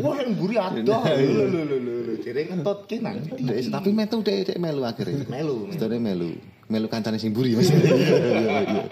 Wah 0.00 0.14
yang 0.18 0.30
mburi 0.34 0.56
adoh. 0.58 1.00
Lho 1.04 1.44
lho 1.46 1.62
lho 1.68 1.99
lho 2.20 2.22
lho. 2.22 2.26
Jere 2.28 2.40
ngentot 2.52 2.78
ki 2.84 2.96
nang. 3.00 3.16
Dek, 3.24 3.72
tapi 3.72 3.90
metu 3.96 4.20
dek 4.20 4.52
dek 4.52 4.58
melu 4.60 4.84
akhirnya. 4.84 5.24
Melu. 5.24 5.72
Setone 5.72 5.96
melu. 5.96 6.36
Melu 6.68 6.86
kancane 6.86 7.16
sing 7.16 7.32
buri 7.32 7.56
Mas. 7.56 7.72
Iya 7.72 7.96
iya 7.96 8.60
iya. 8.68 8.84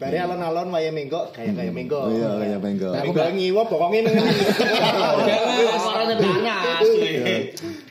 Bare 0.00 0.16
alon-alon 0.16 0.72
wae 0.72 0.88
minggo 0.88 1.28
kaya 1.28 1.52
kaya 1.52 1.68
minggo. 1.68 2.08
Iya 2.08 2.40
kaya 2.40 2.56
menggo. 2.56 2.88
Minggo 2.96 3.20
ngiwo 3.20 3.62
bokonge 3.68 4.00
nang. 4.06 4.16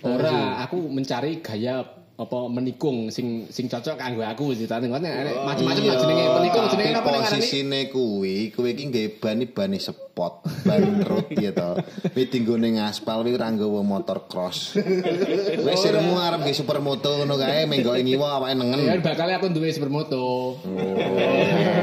Ora, 0.02 0.66
aku 0.66 0.90
mencari 0.90 1.44
gaya 1.44 1.86
apa 2.20 2.52
menikung 2.52 3.08
sing 3.08 3.48
sing 3.48 3.72
cocok 3.72 3.96
kanggo 3.96 4.28
aku 4.28 4.52
ceritane 4.52 4.92
ngono 4.92 5.08
nek 5.08 5.40
macam-macam 5.48 5.84
ya 5.88 5.96
jenenge 5.96 6.26
menikung 6.36 6.66
jenenge 6.68 6.92
apa 7.00 7.10
ning 7.16 7.24
Posisine 7.30 7.80
kuwi, 7.88 8.52
kowe 8.52 8.68
iki 8.68 8.92
nggawe 8.92 9.08
ban 9.24 9.40
iki 9.44 9.56
bane 9.56 9.78
spot, 9.80 10.44
ban 10.68 10.84
road 11.08 11.32
ya 11.32 11.56
to. 11.56 11.80
Kowe 12.12 12.24
tinggo 12.28 12.60
ning 12.60 12.76
aspal 12.84 13.24
kuwi 13.24 13.40
ora 13.40 13.48
nggawa 13.48 13.82
motor 13.88 14.28
cross. 14.28 14.76
Kowe 15.64 15.74
sirmu 15.80 16.20
arep 16.20 16.44
nggih 16.44 16.58
supermoto 16.60 17.24
ngono 17.24 17.40
kae 17.40 17.64
menggo 17.72 17.96
ngiwa 17.96 18.44
awake 18.44 18.52
ya 18.52 18.56
nengen. 18.60 19.00
bakal 19.00 19.32
aku 19.32 19.48
duwe 19.56 19.72
supermoto. 19.72 20.60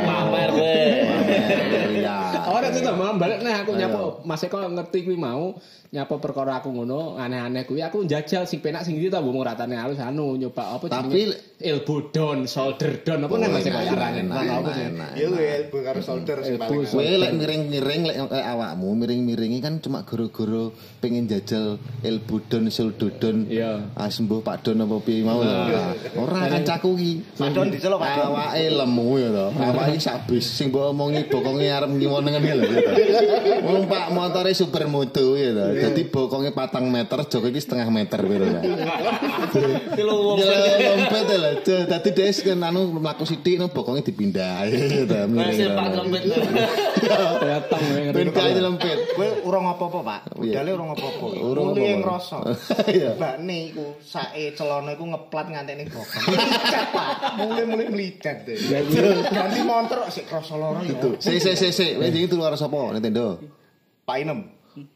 Pamer 0.05 0.51
kowe. 0.53 0.77
Iya. 1.97 2.36
Ora 2.47 2.71
itu 2.71 2.81
mau 2.95 3.13
balik 3.19 3.43
nih 3.43 3.55
aku 3.67 3.73
nyapa 3.75 4.01
Mas 4.23 4.43
Eko 4.47 4.63
ngerti 4.63 5.03
kuwi 5.03 5.19
mau 5.19 5.59
nyapa 5.91 6.19
perkara 6.19 6.59
aku 6.59 6.75
ngono 6.75 7.15
aneh-aneh 7.15 7.63
kuwi 7.63 7.83
aku 7.83 8.03
njajal 8.07 8.45
sing 8.47 8.59
penak 8.59 8.83
sing 8.83 8.99
iki 8.99 9.07
ta 9.11 9.23
mbok 9.23 9.47
ratane 9.47 9.79
halus 9.79 10.03
anu 10.03 10.35
nyoba 10.35 10.79
apa 10.79 10.87
Tapi- 10.91 11.57
elbow 11.57 12.13
down, 12.13 12.45
shoulder 12.45 13.01
down 13.01 13.25
apa 13.25 13.35
nang 13.41 13.49
Mas 13.49 13.65
Eko 13.65 13.81
arane. 13.81 14.23
Ya 15.17 15.27
kuwi 15.33 15.47
elbow 15.57 15.81
karo 15.81 16.01
shoulder 16.05 16.45
sing 16.45 16.61
paling. 16.61 16.85
Kowe 16.85 17.01
lek 17.01 17.33
miring-miring 17.33 18.03
lek 18.05 18.17
lek 18.29 18.45
awakmu 18.45 18.89
miring-miringi 18.93 19.59
kan 19.65 19.81
cuma 19.81 20.05
goro-goro 20.05 20.77
pengen 21.01 21.25
jajal 21.25 21.81
elbow 22.05 22.45
down, 22.45 22.69
shoulder 22.69 23.09
down. 23.17 23.49
Iya. 23.49 23.89
Ah 23.97 24.11
Pak 24.13 24.57
Don 24.69 24.85
apa 24.85 24.97
piye 25.01 25.25
mau 25.25 25.41
lho. 25.41 25.57
Ora 26.21 26.45
kancaku 26.51 26.91
ki. 26.99 27.13
Pak 27.41 27.49
Don 27.57 27.73
diceluk, 27.73 27.99
Pak. 28.05 28.21
Awake 28.21 28.65
lemu 28.77 29.09
ya 29.17 29.29
to. 29.33 29.47
Awake 29.57 29.97
sak 29.97 30.29
bis 30.29 30.45
sing 30.45 30.69
mbok 30.69 30.93
omongi 30.93 31.25
bokonge 31.31 31.67
arep 31.73 31.89
ngiwo 31.89 32.21
angen-angen 32.37 32.57
lho 32.61 32.67
gitu. 32.69 32.91
Numpak 33.65 34.05
motore 34.13 34.53
super 34.53 34.85
mutu 34.87 35.37
gitu. 35.37 35.65
Dadi 35.77 36.03
bokonge 36.09 36.51
patang 36.53 36.89
meter, 36.93 37.25
jok 37.27 37.49
iki 37.51 37.61
setengah 37.61 37.89
meter 37.89 38.21
gitu. 38.23 38.47
Kilo 39.97 40.15
wong 40.33 40.39
Ya 40.41 40.93
lompet 40.95 41.27
lho. 41.33 41.51
Dadi 41.89 42.11
dia 42.13 42.31
kan 42.33 42.61
anu 42.63 42.81
mlaku 43.01 43.25
sithik 43.25 43.57
no 43.59 43.73
bokonge 43.73 44.05
dipindah 44.05 44.69
gitu. 44.69 45.17
Masih 45.33 45.73
Pak. 45.73 45.87
Datang 47.47 47.83
ya, 47.93 48.11
Ben 48.13 48.29
kae 48.33 48.53
lempet. 48.57 48.99
Kowe 49.17 49.29
urung 49.47 49.67
apa-apa, 49.69 49.99
Pak. 50.03 50.21
Iya. 50.43 50.63
Budale 50.63 50.71
urung 50.75 50.91
apa-apa. 50.93 51.27
Urung 51.39 51.67
Mulai 51.73 51.97
apa-apa. 51.97 52.03
ngrasa. 52.03 52.39
Iya. 52.87 53.19
Mbakne 53.19 53.57
iku 53.73 53.99
sae 53.99 54.55
celana 54.55 54.95
iku 54.95 55.05
ngeplat 55.11 55.47
nganti 55.53 55.73
ning 55.75 55.89
bokong. 55.91 56.25
Mulai-mulai 57.45 57.87
melicat 57.91 58.47
deh. 58.47 58.57
Ganti 59.27 59.61
motor 59.67 60.07
sik 60.09 60.31
krasa 60.31 60.55
lara 60.57 60.81
ya. 60.87 60.97
Si 61.19 61.37
si 61.43 61.53
si 61.59 61.69
si, 61.75 61.87
kowe 61.99 62.07
iki 62.27 62.35
turu 62.35 62.43
karo 62.43 62.59
sapa? 62.59 62.91
Nintendo. 62.91 63.39
Pak 64.03 64.19
Inem. 64.19 64.41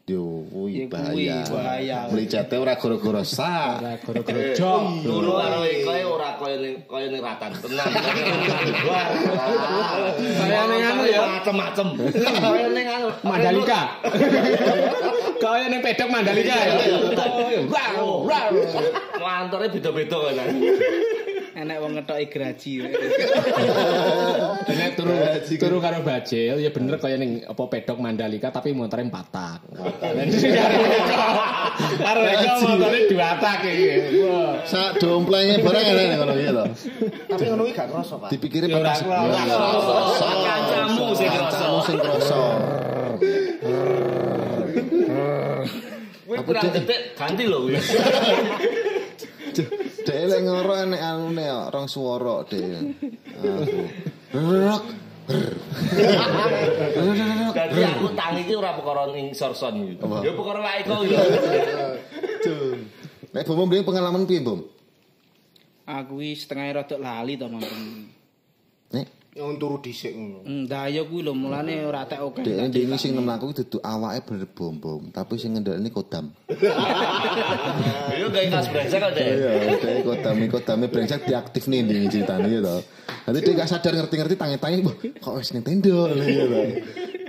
Yo, 0.05 0.45
kuwi 0.53 0.85
Ya, 0.85 0.85
kuwi 0.85 1.25
bahaya. 1.25 1.37
bahaya. 1.49 1.97
Melicate 2.13 2.53
ora 2.53 2.77
gara-gara 2.77 3.23
sak. 3.25 3.81
Ora 3.81 3.97
gara-gara 3.97 4.53
jok. 4.53 4.81
Dulu 5.01 5.31
karo 5.33 5.57
kowe 5.65 6.01
ora 6.05 6.29
koyo 6.37 6.55
ning 6.61 6.75
koyo 6.85 7.07
ning 7.09 7.17
ratan 7.17 7.49
tenan. 7.57 7.89
Wah. 8.85 9.05
Kaya 10.37 10.61
ning 10.69 10.81
anu 10.85 11.03
ya. 11.09 11.19
macem-macem. 11.25 11.87
Koyo 12.21 12.67
ning 12.77 12.85
anu. 12.85 13.07
Mandalika. 13.25 13.81
Kaya 15.41 15.65
ning 15.73 15.81
pedok 15.81 16.09
Mandalika 16.13 16.53
ya. 16.53 16.73
Wow, 17.65 18.29
wow. 18.29 18.49
Mantore 19.17 19.65
beda-beda 19.73 20.19
kan. 20.29 20.47
Enek 21.61 21.77
wong 21.77 21.93
ngetoki 21.93 22.25
graji. 22.25 22.73
Dene 24.65 24.85
turu 24.97 25.13
turu 25.61 25.77
karo 25.77 26.01
bajil 26.01 26.57
ya 26.57 26.73
bener 26.73 26.97
kaya 26.97 27.21
ning 27.21 27.45
apa 27.45 27.61
pedok 27.69 28.01
Mandalika 28.01 28.49
tapi 28.49 28.73
motornya 28.73 29.13
empat 29.13 29.25
tak. 29.29 29.59
Karo 32.01 32.19
motornya 32.65 33.01
dua 33.05 33.29
tak 33.37 33.61
iki. 33.61 34.25
Wah. 34.25 34.57
Sak 34.65 34.97
domplenge 34.97 35.61
barang 35.61 35.85
enak 35.85 36.17
ngono 36.17 36.33
iki 36.33 36.49
lho. 36.49 36.65
Tapi 37.29 37.43
ngono 37.45 37.61
iki 37.69 37.77
gak 37.77 37.87
krasa, 37.93 38.17
Pak. 38.17 38.29
Dipikire 38.33 38.65
Ya, 38.65 38.81
krasa. 38.81 39.05
Kancamu 39.05 41.13
sing 41.13 41.29
Kancamu 41.29 41.77
ngrasa. 41.77 41.85
sing 41.85 41.97
krasa. 42.01 42.41
Kuwi 46.25 46.37
kurang 46.41 46.73
detik 46.73 47.13
ganti 47.13 47.43
lho 47.45 47.69
kuwi. 47.69 47.77
Dek 50.11 50.27
lek 50.27 50.41
ngoro 50.43 50.75
enek 50.75 50.99
anune 50.99 51.45
kok, 51.47 51.67
rong 51.71 51.87
swara 51.87 52.43
dek. 52.43 52.67
Rok. 54.35 54.83
Dadi 57.55 57.79
aku 57.79 58.07
tangi 58.11 58.43
iki 58.43 58.53
ora 58.59 58.75
perkara 58.75 59.07
ning 59.15 59.31
sorson 59.31 59.79
iki. 59.87 60.03
Ya 60.03 60.35
perkara 60.35 60.59
wae 60.59 60.83
kok 60.83 60.99
iki. 61.07 61.15
Nek 63.31 63.47
Bom 63.47 63.71
mrene 63.71 63.87
pengalaman 63.87 64.27
piye, 64.27 64.43
Bom? 64.43 64.67
Aku 65.87 66.19
wis 66.19 66.43
setengah 66.43 66.83
rada 66.83 66.99
lali 66.99 67.39
to 67.39 67.47
mangken. 67.47 68.10
Yang 69.31 69.63
turu 69.63 69.77
dhisik 69.79 70.11
ngono. 70.11 70.43
Ndaya 70.43 71.07
kuwi 71.07 71.23
lho 71.23 71.31
mulane 71.31 71.87
ora 71.87 72.03
tek 72.03 72.19
oke. 72.19 72.43
dek 72.43 72.67
dene 72.67 72.99
sing 72.99 73.15
nem 73.15 73.23
aku 73.31 73.55
dudu 73.55 73.79
awake 73.79 74.27
bener 74.27 74.43
bom-bom, 74.51 75.07
tapi 75.07 75.39
sing 75.39 75.55
ngendhaleni 75.55 75.87
kodam. 75.87 76.35
Yo 78.19 78.27
gawe 78.27 78.47
kas 78.51 78.67
brengsek 78.67 78.99
kok 78.99 79.11
dek. 79.15 79.27
Iya, 79.31 79.51
dek 79.79 80.03
kodam 80.03 80.35
kodame 80.51 80.91
brengsek 80.91 81.23
diaktif 81.23 81.71
nih 81.71 81.79
ndi 81.79 82.11
ceritane 82.11 82.51
ya 82.51 82.59
to. 82.59 82.77
Nanti 83.23 83.39
dia 83.47 83.55
gak 83.55 83.69
sadar 83.71 83.93
ngerti-ngerti 83.95 84.35
tangi-tangi, 84.35 84.83
"Wah, 84.83 84.95
kok 84.99 85.33
wis 85.39 85.55
Nintendo." 85.55 86.11
Lha 86.11 86.25
iya 86.27 86.43
to. 86.51 86.61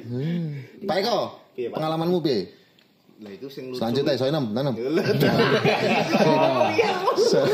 Hmm. 0.03 0.47
Pak 0.83 0.97
Eko, 1.07 1.19
Pak? 1.55 1.79
pengalamanmu 1.79 2.19
piye? 2.19 2.62
Lah 3.23 3.31
itu 3.31 3.47
sing 3.47 3.71
lucu. 3.71 3.79
Selanjutnya 3.79 4.19
soal 4.19 4.35
6, 4.35 4.51
6. 4.51 4.75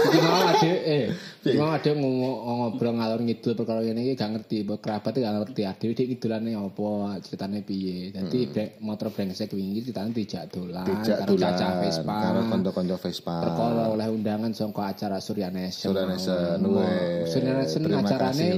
Gimana 0.09 0.57
ada 0.57 0.73
eh 0.89 1.13
gimana 1.45 1.77
ada 1.77 1.91
ngomong 1.93 2.35
ngobrol 2.45 2.97
ngalor 2.97 3.21
ngidul 3.21 3.53
perkara 3.53 3.81
ini 3.85 4.11
iki 4.11 4.17
gak 4.17 4.33
ngerti, 4.33 4.65
kerabat 4.81 5.13
gak 5.17 5.35
ngerti 5.45 5.63
ade 5.69 5.87
dik 5.93 6.09
idulane 6.19 6.57
apa, 6.57 7.21
ceritane 7.21 7.61
piye. 7.61 8.09
Dadi 8.17 8.49
brek 8.49 8.81
motor 8.81 9.13
brengsek 9.13 9.53
wingi 9.53 9.85
ceritane 9.85 10.11
dijak 10.17 10.49
dolan 10.49 10.89
karo 11.05 11.37
cacah 11.37 11.85
Vespa. 11.85 12.17
karo 12.17 12.41
kanca-kanca 12.49 12.97
Vespa. 12.97 13.37
Perkara 13.45 13.85
oleh 13.93 14.09
undangan 14.09 14.51
saka 14.57 14.83
acara 14.97 15.21
Surya 15.21 15.53
Nation. 15.53 15.93
Surya 15.93 16.05
Nation, 16.09 16.59
weh. 16.65 17.29
Surya 17.29 17.53
Nation 17.61 17.81
Terima 17.85 18.01
acarane 18.03 18.49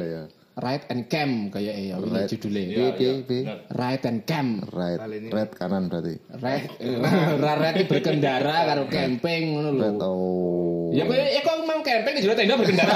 ya. 0.61 0.65
Ride 0.69 0.85
and 0.93 1.03
Camp 1.09 1.35
kayak 1.57 1.75
ya 1.81 1.97
ini 1.97 2.09
Right. 2.13 2.29
judulnya. 2.29 2.65
Piye 2.69 2.89
piye 3.01 3.13
piye? 3.25 3.43
Ride 3.73 4.05
and 4.05 4.21
Camp. 4.29 4.69
Right, 4.69 5.01
red 5.33 5.51
kanan 5.57 5.89
berarti. 5.89 6.15
Ride 6.37 6.69
ride 7.65 7.83
berkendara 7.89 8.57
karo 8.69 8.85
camping 8.93 9.57
ngono 9.57 9.71
lho. 9.73 9.89
Oh. 10.05 10.93
Ya 10.93 11.09
kok 11.09 11.17
ya 11.17 11.41
kok 11.41 11.57
mau 11.65 11.81
camping 11.81 12.13
di 12.13 12.21
jero 12.21 12.35
tenda 12.37 12.55
berkendara. 12.61 12.93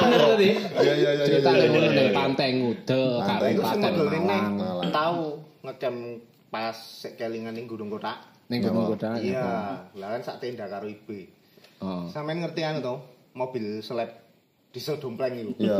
Bener 0.00 0.20
tadi. 0.34 0.48
Iya 0.56 0.92
iya 0.96 1.10
iya. 1.20 1.24
Cerita 1.28 1.50
iya, 1.52 1.58
iya, 1.60 1.68
ngono 1.68 1.88
iya. 1.92 1.96
ning 2.00 2.08
Pantai 2.16 2.48
Ngude, 2.56 3.02
Pantai 3.20 3.50
Malang. 3.60 4.52
Malang. 4.56 4.90
tahu 4.94 5.20
ngecam 5.68 5.94
pas 6.48 6.76
sek 6.76 7.20
kelingan 7.20 7.52
ning 7.52 7.68
Gunung 7.68 7.92
Kotak. 7.92 8.16
Ning 8.48 8.64
Gunung 8.64 8.96
Kuda. 8.96 9.20
Iya, 9.20 9.84
lah 9.92 10.08
kan 10.16 10.20
sak 10.24 10.40
tenda 10.40 10.64
karo 10.64 10.88
ibu. 10.88 11.28
Oh. 11.78 12.08
Sampeyan 12.10 12.42
ngerti 12.42 12.66
anu 12.66 12.82
to, 12.82 12.94
mobil 13.38 13.78
seleb 13.84 14.10
diesel 14.68 15.00
dompleng 15.00 15.32
iku. 15.32 15.52
Iya. 15.56 15.76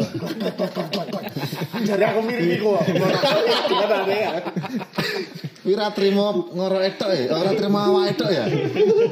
Jare 1.88 2.04
aku 2.08 2.20
mirip 2.24 2.56
iku. 2.56 2.80
Katane 3.68 4.16
ya. 4.16 4.30
Kuwi 5.60 5.74
ra 5.76 5.92
trimo 5.92 6.48
ngoro 6.56 6.80
etok 6.80 7.12
ya, 7.12 7.28
ora 7.28 7.52
trimo 7.52 7.76
awak 7.76 8.16
etok 8.16 8.30
ya. 8.32 8.44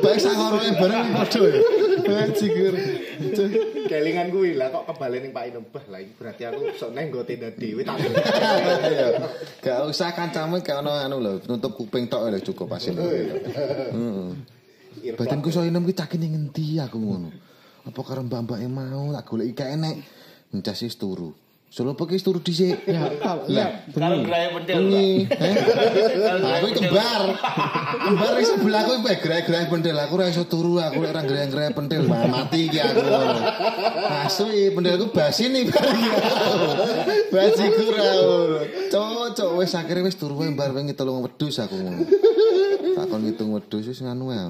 Baik 0.00 0.16
sak 0.16 0.32
ngoroe 0.32 0.70
bareng 0.80 1.12
padha 1.12 1.40
ya. 1.44 1.60
Cikur. 2.32 2.74
Kelingan 3.84 4.32
kuwi 4.32 4.56
lah 4.56 4.72
kok 4.72 4.88
kebalen 4.88 5.20
ning 5.28 5.32
Pak 5.36 5.44
Inem. 5.52 5.64
Bah, 5.68 5.84
lah 5.92 6.00
iki 6.00 6.12
berarti 6.16 6.42
aku 6.48 6.60
sok 6.72 6.90
neng 6.96 7.12
nggo 7.12 7.28
tenda 7.28 7.52
dhewe 7.52 7.84
tak. 7.84 8.00
Gak 9.64 9.78
usah 9.84 10.16
kancamu 10.16 10.64
gak 10.64 10.80
ono 10.80 10.92
anu 10.96 11.20
lho, 11.20 11.32
nutup 11.44 11.76
kuping 11.76 12.08
tok 12.08 12.32
lho 12.32 12.40
cukup 12.40 12.80
asin. 12.80 12.96
Heeh. 12.96 14.32
Badanku 15.12 15.52
so 15.52 15.60
inem 15.60 15.84
ki 15.84 15.92
caki 15.92 16.16
ning 16.16 16.32
ngendi 16.32 16.80
aku 16.80 16.96
ngono. 16.96 17.28
Apa 17.86 18.00
karo 18.02 18.26
mbak-mbak 18.26 18.58
yang 18.58 18.74
mau 18.74 19.14
tak 19.14 19.24
goleki 19.30 19.54
gak 19.54 19.70
enek. 19.78 19.96
Mencas 20.50 20.82
wis 20.82 20.98
turu. 20.98 21.30
Solo 21.66 21.92
peki 21.92 22.22
turu 22.22 22.40
dhisik. 22.40 22.88
Ya, 22.88 23.10
Pak, 23.20 23.50
ya, 23.52 23.84
bengi. 23.92 24.24
grahe 24.24 24.48
pentil. 24.54 24.74
Bengi. 24.80 25.10
Eh? 25.46 25.54
Aku 26.62 26.66
kembar. 26.72 27.22
Kembar 28.00 28.32
di 28.38 28.44
sebelahku 28.48 28.92
iki 29.02 29.14
gerak-gerak 29.20 29.68
pentil. 29.68 29.94
Aku 29.98 30.16
ora 30.16 30.30
iso 30.30 30.48
turu, 30.48 30.80
aku 30.80 31.04
ora 31.04 31.20
gerak-gerak 31.20 31.76
pentil 31.76 32.08
mati 32.08 32.70
iki 32.70 32.80
aku. 32.80 33.02
Asu 34.24 34.48
iki 34.48 34.72
pentilku 34.72 35.12
basi 35.12 35.52
nih. 35.52 35.68
Bajiku 37.34 37.84
ra. 37.92 38.08
Cocok 38.88 39.50
wis 39.60 39.74
akhire 39.76 40.00
wis 40.06 40.16
turu 40.16 40.38
wae 40.40 40.48
mbar 40.54 40.72
wingi 40.72 40.96
telung 40.96 41.20
wedhus 41.26 41.60
aku 41.60 41.76
ngono. 41.76 42.08
Takon 42.96 43.20
ngitung 43.26 43.52
wedhus 43.52 43.84
wis 43.90 44.00
nganu 44.00 44.32
ae. 44.32 44.48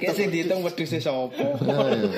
Kayak 0.00 0.14
sing 0.16 0.28
diitung 0.32 0.60
wedhus 0.64 0.92
sapa. 0.98 1.44
Ayo. 1.86 2.08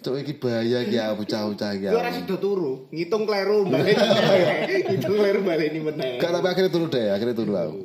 Cok 0.00 0.16
iki 0.24 0.32
bahaya 0.40 0.80
iki 0.80 0.96
aku 0.96 1.26
bocah-bocah 1.26 1.70
iki. 1.76 1.86
Gue 1.92 2.00
ora 2.00 2.08
sido 2.08 2.40
turu, 2.40 2.88
ngitung 2.88 3.28
kleru 3.28 3.68
balik. 3.68 4.00
Ngitung 4.88 5.12
kleru 5.12 5.40
balik 5.44 5.66
ini 5.76 5.80
meneh. 5.84 6.16
Gak 6.16 6.32
tapi 6.32 6.46
akhirnya 6.48 6.72
turu 6.72 6.86
deh, 6.88 7.12
akhirnya 7.12 7.36
turu 7.36 7.52
aku. 7.52 7.80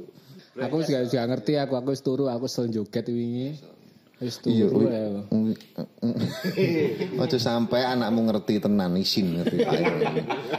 Aku 0.55 0.74
wis 0.79 0.88
gak 0.88 1.27
ngerti 1.27 1.60
aku 1.60 1.75
aku 1.75 1.91
turu, 2.00 2.32
aku 2.32 2.48
sel 2.48 2.72
joget 2.72 3.03
wingi. 3.12 3.75
Iya, 4.24 4.72
ya. 4.72 5.22
Ojo 7.19 7.38
sampai 7.51 7.84
anakmu 7.84 8.31
ngerti 8.31 8.63
tenan 8.63 8.95
isin 8.95 9.36
ngerti. 9.36 9.60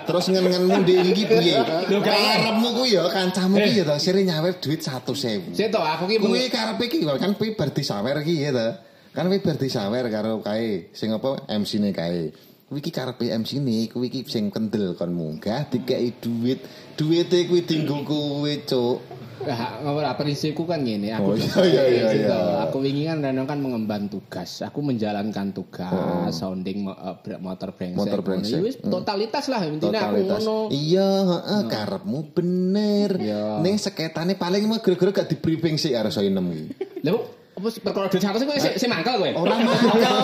Terus 0.05 0.25
ngen-ngenmu 0.29 0.85
ndek 0.85 0.99
iki 1.09 1.25
piye? 1.25 1.57
Karepmu 1.89 2.69
ku 2.77 2.85
ya 2.85 3.09
kancamu 3.09 3.57
ki 3.57 3.81
ya 3.81 3.85
to 3.89 3.97
sire 3.97 4.21
nyawer 4.21 4.61
duit 4.61 4.85
100.000. 4.85 5.57
Sik 5.57 5.73
to 5.73 5.81
aku 5.81 6.05
ki 6.05 6.21
Kuwi 6.21 6.53
karepe 6.53 6.85
ki 6.85 7.01
kan 7.09 7.33
kuwi 7.33 7.57
bar 7.57 7.73
disawer 7.73 8.21
ki 8.21 8.35
ya 8.45 8.53
to. 8.53 8.69
Kan 9.17 9.33
kuwi 9.33 9.41
bar 9.41 9.57
disawer 9.57 10.05
karo 10.13 10.45
kae 10.45 10.93
sing 10.93 11.17
apa 11.17 11.49
MC-ne 11.49 11.97
kae. 11.97 12.37
Kuwi 12.67 12.83
ki 12.83 12.91
karepe 12.91 13.31
MC-ne 13.31 13.87
kuwi 13.87 14.11
ki 14.11 14.27
sing 14.27 14.51
kendel 14.51 14.99
kon 14.99 15.15
munggah 15.15 15.71
dikeki 15.71 16.19
duit. 16.19 16.61
Duite 16.99 17.47
kuwi 17.47 17.63
dinggo 17.63 18.03
kuwi, 18.03 18.67
Cuk. 18.67 18.99
Nah, 19.47 19.87
prinsipku 20.17 20.65
kan 20.67 20.83
gini, 20.83 21.13
Oh, 21.13 21.37
aku 21.37 21.39
iya, 21.39 21.61
iya, 21.63 21.83
iya, 21.87 22.05
Gitu. 22.11 22.27
iya. 22.27 22.67
Aku 22.67 22.81
wingi 22.83 23.05
kan 23.05 23.23
Reno 23.23 23.45
kan 23.45 23.61
mengemban 23.61 24.09
tugas. 24.09 24.65
Aku 24.65 24.83
menjalankan 24.83 25.55
tugas 25.55 25.93
sounding 26.33 26.89
mo- 26.89 26.97
bre- 27.23 27.39
motor 27.39 27.71
brengsek. 27.71 28.01
Motor 28.01 28.21
brengsek. 28.25 28.59
Ya 28.59 28.65
wis 28.65 28.77
totalitas 28.81 29.47
lah 29.47 29.63
intinya 29.63 30.01
aku 30.03 30.25
ngono. 30.25 30.57
Iya, 30.73 31.11
heeh, 31.23 31.61
karepmu 31.69 32.35
bener. 32.35 33.11
Iya. 33.15 33.63
Ning 33.63 33.77
seketane 33.77 34.35
paling 34.35 34.67
mah 34.67 34.83
gara-gara 34.83 35.23
gak 35.23 35.29
di 35.31 35.37
briefing 35.39 35.79
sih 35.79 35.95
Soinem 36.11 36.43
iki. 36.51 36.67
Lha 37.05 37.15
apa 37.57 37.69
perkara 37.81 38.07
duit 38.13 38.21
satu 38.21 38.37
sih 38.37 38.45
kowe 38.45 38.59
sik 38.61 38.89
mangkel 38.93 39.17
kowe? 39.17 39.31
Ora 39.33 39.57
mangkel. 39.57 40.17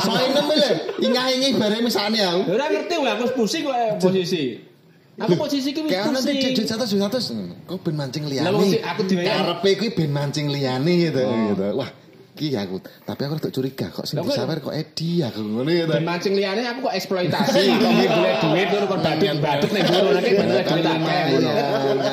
Soinem 0.00 0.46
lho, 0.48 0.70
ingah-ingi 1.04 1.48
bare 1.60 1.84
misane 1.84 2.16
aku. 2.16 2.40
Ora 2.48 2.64
ngerti 2.72 2.94
kowe 2.96 3.10
aku 3.12 3.24
pusing 3.36 3.62
kowe 3.68 3.80
posisi. 4.00 4.64
Aku 5.18 5.34
posisi 5.36 5.74
ki 5.76 5.84
wis 5.84 5.90
Kayak 5.92 6.08
ana 6.08 6.20
pusing. 6.22 6.40
cek 6.40 6.64
cek 6.64 6.76
atas 6.80 6.88
cek 6.88 7.02
atas. 7.04 7.24
Kok 7.68 7.78
ben 7.84 7.94
mancing 7.98 8.24
liyane. 8.24 8.48
Lah, 8.48 8.56
aku 8.94 9.02
dhewe 9.04 9.22
Karepe 9.26 9.70
kuwi 9.76 9.90
ben 9.92 10.10
mancing 10.16 10.46
liyane 10.48 10.92
gitu 10.96 11.20
gitu. 11.20 11.66
Wah, 11.76 11.90
ki 12.38 12.54
aku. 12.54 12.78
Tapi 13.02 13.20
aku 13.26 13.32
rada 13.34 13.50
curiga 13.50 13.86
kok 13.90 14.06
sing 14.06 14.22
kok- 14.22 14.30
disawer 14.30 14.62
kok 14.62 14.70
Edi 14.70 15.20
aku 15.20 15.42
ngono. 15.42 15.66
Dan 15.66 16.06
mancing 16.06 16.38
liane 16.38 16.62
aku 16.62 16.86
kok 16.86 16.94
eksploitasi, 16.94 17.62
kok 17.74 17.90
golek 17.90 18.34
duit 18.38 18.66
ngono 18.70 18.86
kon 18.86 19.00
badut 19.02 19.36
badut 19.42 19.70
ning 19.74 19.82
nanti 19.82 20.30
Kan 20.30 20.46
golek 20.46 20.64
duit 20.70 20.86
akeh 20.86 21.22
ngono. 21.34 21.50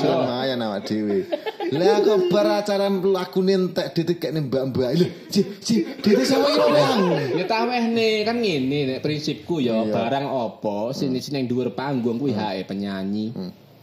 lumayan, 0.02 0.58
awak 0.60 0.82
dhewe. 0.84 1.20
Lah 1.66 1.98
kok 2.02 2.20
bar 2.30 2.48
acara 2.62 2.88
lakune 2.90 3.54
entek 3.54 3.94
ditekekne 3.94 4.50
mbak-mbak. 4.50 4.90
Lho, 4.98 5.08
si 5.30 5.42
si 5.62 5.76
dhewe 5.82 6.26
sama 6.26 6.50
iki 6.50 6.62
wong. 6.62 7.02
Ya 7.38 7.46
wehne 7.66 8.08
kan 8.24 8.38
ngene 8.42 8.80
nek 8.90 9.00
prinsipku 9.02 9.62
ya 9.62 9.86
barang 9.86 10.26
apa 10.26 10.94
sini 10.94 11.22
sini 11.22 11.42
yang 11.42 11.48
dhuwur 11.48 11.74
panggung 11.74 12.18
kuwi 12.18 12.34
hake 12.34 12.66
penyanyi. 12.66 13.34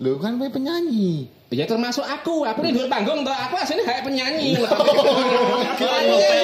Lho 0.02 0.18
kan 0.18 0.34
kowe 0.34 0.50
penyanyi. 0.50 1.30
Ya 1.48 1.62
termasuk 1.62 2.02
aku, 2.02 2.42
aku 2.42 2.64
dhuwur 2.64 2.88
panggung 2.88 3.22
to, 3.22 3.30
aku 3.30 3.54
asline 3.54 3.84
hake 3.84 4.02
penyanyi. 4.08 4.56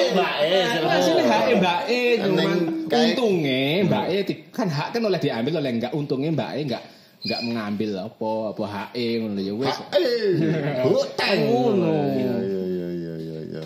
Mbak 0.09 0.33
E. 0.39 0.53
Aku 0.71 0.87
asline 0.87 1.23
hake 1.23 1.51
Mbak 1.57 1.79
E, 1.85 2.01
cuman 2.19 2.35
Neng 2.37 2.51
kayak- 2.87 3.03
untunge 3.11 3.63
Mbak 3.83 4.05
E 4.07 4.17
di- 4.23 4.39
kan 4.49 4.67
hak 4.67 4.87
kan 4.91 5.01
oleh 5.01 5.17
diambil 5.17 5.59
oleh 5.59 5.71
enggak 5.71 5.91
untungnya 5.91 6.31
Mbak 6.31 6.49
E 6.51 6.59
enggak 6.63 6.83
enggak 7.19 7.41
mengambil 7.43 7.89
apa 7.99 8.29
apa 8.47 8.63
HE 8.69 9.07
ngono 9.19 9.33
lho 9.33 9.41
ya 9.43 9.53
wis. 9.55 9.75
Eh, 9.91 10.39
hutang 10.81 11.37
ngono. 11.43 11.93
Iya 12.07 12.33
iya 12.39 12.61
iya 12.87 13.13
iya. 13.43 13.63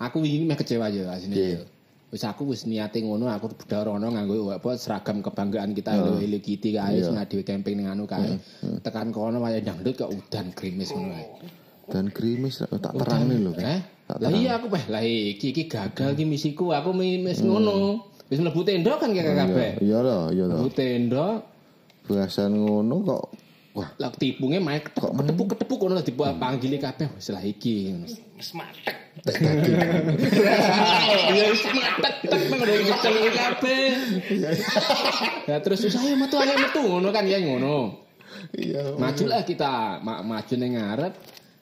Aku 0.00 0.18
wingi 0.18 0.42
meh 0.42 0.56
kecewa 0.56 0.88
ya 0.88 1.06
asine. 1.08 1.60
Iya. 2.06 2.14
Wis 2.14 2.22
aku 2.22 2.42
wis 2.46 2.62
niate 2.64 3.02
ngono 3.02 3.26
aku 3.26 3.50
budal 3.52 3.82
rono 3.90 4.06
nganggo 4.08 4.54
apa 4.54 4.78
seragam 4.78 5.18
kebanggaan 5.20 5.74
kita 5.74 5.90
Hello 5.90 6.14
Hello 6.16 6.38
Kitty 6.38 6.70
kae 6.70 7.02
Iya. 7.02 7.04
sing 7.04 7.18
dhewe 7.18 7.42
camping 7.42 7.74
ning 7.76 7.90
anu 7.90 8.06
kae. 8.06 8.38
Tekan 8.82 9.10
kono 9.10 9.42
waya 9.42 9.58
dangdut 9.58 9.98
kok 9.98 10.10
udan 10.10 10.54
krimis 10.54 10.94
ngono 10.94 11.10
kae. 11.12 11.26
Dan 11.86 12.10
krimis 12.10 12.62
tak 12.62 12.94
terang 12.94 13.26
nih 13.26 13.38
lho. 13.42 13.52
Eh? 13.58 13.80
Lah 14.06 14.30
iya 14.30 14.54
aku 14.54 14.70
peh 14.70 14.86
lah 14.86 15.02
iki 15.02 15.50
iki 15.50 15.66
gagal 15.66 16.14
iki 16.14 16.22
misiku 16.22 16.70
aku 16.70 16.94
mi- 16.94 17.26
wis 17.26 17.42
ngono. 17.42 18.06
Wis 18.26 18.38
mlebu 18.38 18.62
tenda 18.62 18.98
kan 18.98 19.10
kayak 19.10 19.34
kabeh. 19.38 19.70
Iya 19.82 19.98
lah, 20.02 20.22
iya 20.30 20.44
lah. 20.46 20.58
Mlebu 20.62 20.70
tenda 20.74 21.26
Bahasan 22.06 22.54
ngono 22.54 23.02
kok 23.02 23.24
lah 23.76 24.10
tipunge 24.16 24.56
main 24.62 24.80
ketepuk 24.80 25.12
ketepuk 25.12 25.46
ketepuk 25.52 25.78
ngono 25.84 26.00
dipanggili 26.00 26.76
kabeh 26.80 27.12
wis 27.12 27.28
lah 27.28 27.44
iki. 27.44 27.92
ngono. 27.92 28.08
Wis 28.36 28.52
matek. 28.52 28.96
Ya 31.32 31.44
wis 31.48 31.64
matek 31.68 32.14
tek 32.24 32.40
ngono 32.52 32.64
kecel 32.64 33.14
kabeh. 33.32 33.88
Ya 35.50 35.56
terus 35.62 35.78
susah 35.84 36.02
ya 36.02 36.16
metu 36.18 36.36
ayo 36.36 36.54
metu 36.58 36.82
ngono 36.84 37.08
kan 37.12 37.24
ya 37.24 37.38
ngono. 37.40 38.06
iya. 38.52 38.96
Majulah 38.96 39.44
kita 39.44 40.00
ma 40.04 40.20
maju 40.20 40.54
ning 40.56 40.76
ngarep 40.76 41.14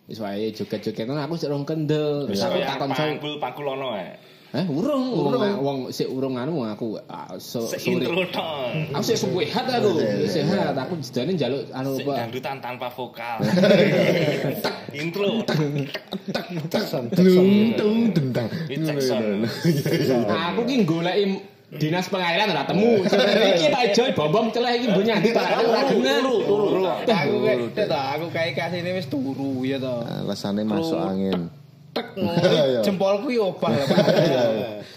wis 0.05 0.21
wae 0.21 0.53
joget-jogetan 0.53 1.17
aku 1.17 1.35
sik 1.41 1.49
rong 1.49 1.65
kendel. 1.65 2.29
Terus 2.29 2.43
aku 2.45 2.59
takon 2.61 2.91
saya 2.93 3.17
pangkul 3.17 3.35
pangkul 3.41 3.67
ono 3.73 3.97
ae. 3.97 4.34
Eh, 4.55 4.71
urung, 4.71 5.11
urung, 5.11 5.43
wong 5.67 5.79
sik 5.91 6.07
urung 6.07 6.39
anu 6.39 6.63
aku 6.63 6.95
ah, 7.11 7.35
so, 7.43 7.67
sore. 7.67 8.07
Aku 8.95 9.03
sik 9.03 9.19
sehat 9.19 9.67
aku, 9.67 9.99
sehat. 10.31 10.79
Aku 10.79 10.95
jedane 11.03 11.35
njaluk 11.35 11.67
anu 11.75 11.99
apa? 11.99 12.13
dangdutan 12.23 12.63
tanpa 12.63 12.87
vokal. 12.87 13.43
Intro. 14.95 15.43
Dung 17.11 17.75
dung 17.75 17.99
dendang. 18.15 18.47
It 18.71 18.87
Jackson. 18.87 19.43
Aku 20.31 20.63
ki 20.63 20.87
goleki 20.87 21.43
dinas 21.75 22.07
pengairan 22.07 22.55
ora 22.55 22.63
temu. 22.63 23.03
Iki 23.59 23.67
Pak 23.75 23.85
Joy 23.91 24.15
bom-bom 24.15 24.55
celeh 24.55 24.79
iki 24.79 24.87
mbok 24.87 25.03
nyandi 25.03 25.35
Pak. 25.35 25.67
Ora. 25.67 25.83
Turu. 25.91 26.39
Aku 27.03 27.37
kayak 27.43 27.91
aku 27.91 28.27
kayak 28.31 28.53
kasine 28.55 28.95
wis 28.95 29.11
turu 29.11 29.67
ya 29.67 29.83
to. 29.83 30.07
Alasane 30.07 30.63
masuk 30.63 31.03
angin. 31.03 31.51
Tek 31.95 32.07
Iya. 32.19 32.27
ngono. 32.27 32.83
Jempolku 32.83 33.29
yo 33.31 33.55
obah 33.55 33.71
lah. 33.71 33.87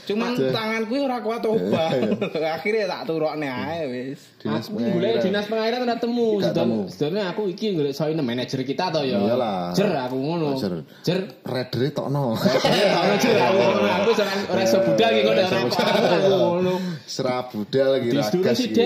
Cuman 0.09 0.33
tanganku 0.33 0.97
ora 0.97 1.21
kuat 1.21 1.45
obah. 1.45 1.93
Akhirnya 2.57 2.89
tak 2.89 3.05
turokne 3.05 3.45
ae 3.45 3.85
wis. 3.85 4.33
Dinas 4.41 4.65
Aku 4.65 4.81
goleki 4.81 5.29
dinas 5.29 5.45
pengairan 5.45 5.85
ora 5.85 5.95
temu. 6.01 6.41
Sedone 6.89 7.21
aku 7.21 7.53
iki 7.53 7.77
golek 7.77 7.93
soine 7.93 8.25
manajer 8.25 8.65
kita 8.65 8.89
to 8.89 9.05
ya. 9.05 9.21
Iyalah. 9.21 9.77
Jer 9.77 9.93
aku 9.93 10.17
ngono. 10.17 10.57
Jer. 11.05 11.21
Redere 11.45 11.93
tokno. 11.93 12.33
Ora 13.03 13.15
jer 13.21 13.37
aku 13.37 13.57
ngono. 13.61 13.81
Aku 13.85 14.09
ora 14.17 14.33
ora 14.57 14.61
iso 14.65 14.77
budal 14.81 15.09
iki 15.13 15.21
kok 15.21 15.35
apa 15.37 16.17
ngono. 16.25 16.73
Serabudal 17.05 17.87
lagi 18.01 18.09
Disuruh 18.09 18.41
ragas 18.41 18.59
iki. 18.65 18.85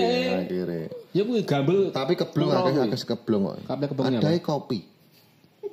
Ya 1.12 1.22
kuwi 1.28 1.44
gambel 1.44 1.92
Tapi 1.92 2.16
keblung 2.16 2.48
Ora, 2.52 2.64
akeh 2.68 2.82
akeh 2.92 3.00
keblung 3.16 3.42
kok. 3.48 3.56
Kabeh 3.72 3.86
keblungnya 3.88 4.20
Adae 4.20 4.40
kopi. 4.44 4.91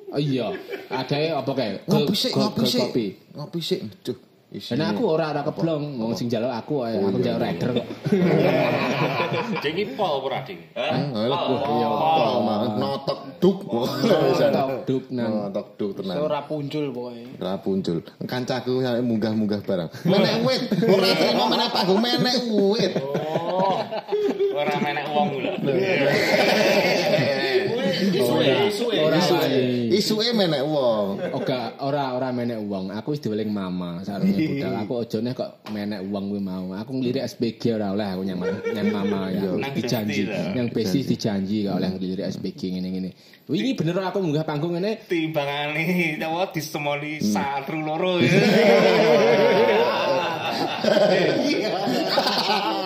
Oh 0.09 0.17
iya, 0.17 0.49
ada 0.89 1.17
apa 1.37 1.51
kayak 1.53 1.85
Ngopi 1.85 2.15
sik, 2.17 2.33
ngopi 2.33 2.65
sik. 2.65 2.89
Ngopi 3.37 3.59
sik. 3.61 3.79
Duh. 4.01 4.17
Dan 4.49 4.81
aku 4.81 5.05
ora 5.05 5.29
ora 5.29 5.45
keblong, 5.45 6.01
wong 6.01 6.17
sing 6.17 6.25
njaluk 6.25 6.49
aku 6.49 6.81
ae, 6.81 6.97
aku 6.97 7.21
njaluk 7.21 7.37
rider 7.37 7.69
kok. 7.69 7.85
Iki 9.61 9.93
pol 9.93 10.25
ora 10.25 10.41
ding? 10.41 10.57
Oh, 10.73 10.89
iya, 11.77 11.85
pol 11.85 12.33
banget. 12.49 12.71
notok 12.81 13.19
duk. 13.37 13.57
Tok 13.69 14.69
duk 14.89 15.05
nang. 15.13 15.53
Notok 15.53 15.77
duk 15.77 16.01
tenan. 16.01 16.17
Ora 16.25 16.41
muncul 16.49 16.89
pokoke. 16.89 17.29
Ora 17.37 17.53
muncul. 17.61 17.97
Kancaku 18.25 18.81
sampe 18.81 19.05
munggah-munggah 19.05 19.61
barang. 19.61 19.89
Menek 20.09 20.41
wit. 20.41 20.61
Ora 20.81 21.09
terima 21.13 21.45
menek 21.45 21.69
panggung 21.69 22.01
menek 22.01 22.35
wit. 22.49 22.93
Oh. 23.05 23.85
Ora 24.57 24.75
menek 24.81 25.05
wong 25.13 25.27
lho. 25.37 25.53
Isuke. 28.41 28.97
Ora 28.99 29.17
Isuke- 29.89 30.35
menek 30.35 30.63
wong. 30.63 31.19
Oga, 31.35 31.75
ora 31.83 32.15
ora 32.15 32.29
menek 32.31 32.59
uang. 32.61 32.91
Aku 32.95 33.11
wis 33.13 33.21
diweling 33.21 33.51
mama 33.51 34.01
sarune 34.05 34.33
budal. 34.33 34.73
Aku 34.85 34.93
ojone 35.03 35.29
kok 35.35 35.49
menek 35.69 36.01
uang 36.07 36.25
kuwi 36.31 36.41
mau. 36.41 36.71
Aku 36.75 36.91
ngelirik 36.95 37.23
SPG 37.27 37.75
ora 37.75 37.91
oleh 37.91 38.07
aku 38.07 38.21
nyang 38.23 38.39
nyang 38.73 38.89
mama 38.93 39.19
ya. 39.33 39.43
Nang 39.55 39.73
dijanji. 39.75 40.23
Yang 40.29 40.67
besi 40.71 40.99
dijanji 41.03 41.67
gak 41.67 41.75
oleh 41.79 41.89
ngelirik 41.95 42.25
SPG 42.29 42.77
ngene-ngene. 42.77 43.11
Wingi 43.49 43.73
bener 43.73 43.97
aku 44.01 44.21
munggah 44.21 44.45
panggung 44.45 44.77
ngene. 44.77 45.01
Timbangane 45.09 46.17
apa 46.21 46.53
disemoni 46.53 47.17
satru 47.19 47.81
loro 47.81 48.21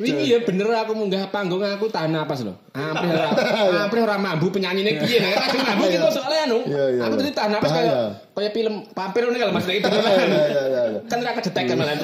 Wingi 0.00 0.32
ya 0.32 0.38
bener 0.40 0.64
aku 0.72 0.96
munggah 0.96 1.28
panggung 1.28 1.60
aku 1.60 1.92
tahan 1.92 2.16
napas 2.16 2.40
lho. 2.40 2.56
Hampir 2.72 3.12
ora 3.12 3.28
hampir 3.84 3.98
ora 4.00 4.16
mambu 4.16 4.48
penyanyine 4.48 4.96
piye 4.96 5.20
nek 5.20 5.36
kadang 5.36 5.62
mambu 5.68 5.82
iki 5.92 5.98
kok 6.00 6.12
soalnya 6.16 6.48
anu. 6.48 6.58
Iya, 6.64 6.84
iya, 6.96 7.00
Aku 7.04 7.14
iya. 7.14 7.20
tadi 7.20 7.30
tahan 7.36 7.50
napas 7.52 7.70
kayak 7.70 7.94
kayak 8.32 8.52
film 8.56 8.74
vampir 8.96 9.20
ngono 9.28 9.36
kalau 9.36 9.52
Mas 9.52 9.66
Nek 9.68 9.76
itu. 9.76 9.88
Iya, 9.92 10.00
iya, 10.00 10.44
iya, 10.48 10.62
iya. 10.88 11.00
Kan 11.04 11.16
ora 11.20 11.32
kedetek 11.36 11.64
kan 11.68 11.76
malah. 11.76 11.94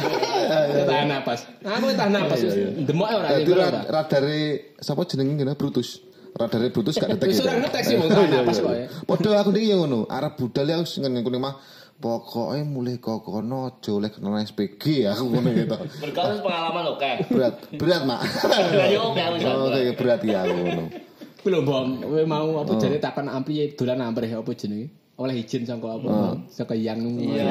Tahan 0.84 1.06
napas. 1.08 1.40
Aku 1.64 1.84
tahan 1.96 2.12
napas. 2.12 2.38
Demok 2.84 3.08
ora 3.08 3.28
Dadi 3.32 3.52
radare 3.88 4.40
sapa 4.76 5.02
jenenge 5.08 5.32
ngene 5.40 5.56
Brutus. 5.56 6.04
Radare 6.36 6.68
Brutus 6.68 7.00
gak 7.00 7.16
detek. 7.16 7.32
Wis 7.32 7.40
ora 7.40 7.56
ngetek 7.56 7.80
sih, 7.80 7.96
wong 7.96 8.12
tahan 8.12 8.28
Iya, 8.28 8.36
napas 8.44 8.56
iya, 8.60 8.64
kok 8.68 8.72
iya. 8.76 8.84
ya. 8.84 9.04
Padha 9.08 9.30
aku 9.40 9.50
niki 9.56 9.72
ya 9.72 9.76
ngono. 9.80 10.04
Arab 10.12 10.36
budal 10.36 10.68
ya 10.68 10.76
wis 10.84 10.92
ngene 11.00 11.24
kuwi 11.24 11.40
mah 11.40 11.56
Pokoknya 11.96 12.60
mulai 12.62 13.00
kokono 13.00 13.72
aja 13.72 13.90
oleh 13.90 14.12
kenal 14.12 14.36
SPG 14.36 15.08
aku 15.08 15.32
ngono 15.32 15.48
gitu. 15.48 15.76
Berkali 15.96 16.44
pengalaman 16.44 16.84
Kak. 17.00 17.16
Berat, 17.32 17.54
berat 17.72 18.02
mak. 18.04 18.20
Yo, 18.92 19.10
oke, 19.10 19.22
oke. 19.32 19.44
Oh, 19.48 19.72
Oke, 19.72 19.80
berat 19.96 20.20
ya 20.20 20.44
aku 20.44 20.54
ngono. 20.54 20.84
Kuwi 21.40 21.48
lho, 21.48 21.60
Bom. 21.64 21.88
Kowe 22.04 22.22
mau 22.28 22.46
Oh. 22.52 22.60
apa 22.60 22.76
jane 22.76 23.00
takon 23.00 23.32
ampli 23.32 23.72
dolan 23.72 24.04
ampreh 24.04 24.28
apa 24.28 24.50
jenenge? 24.52 24.92
Oleh 25.16 25.40
izin 25.40 25.64
saka 25.64 25.96
apa? 25.96 26.36
Saka 26.52 26.76
yang 26.76 27.00
Iya. 27.16 27.48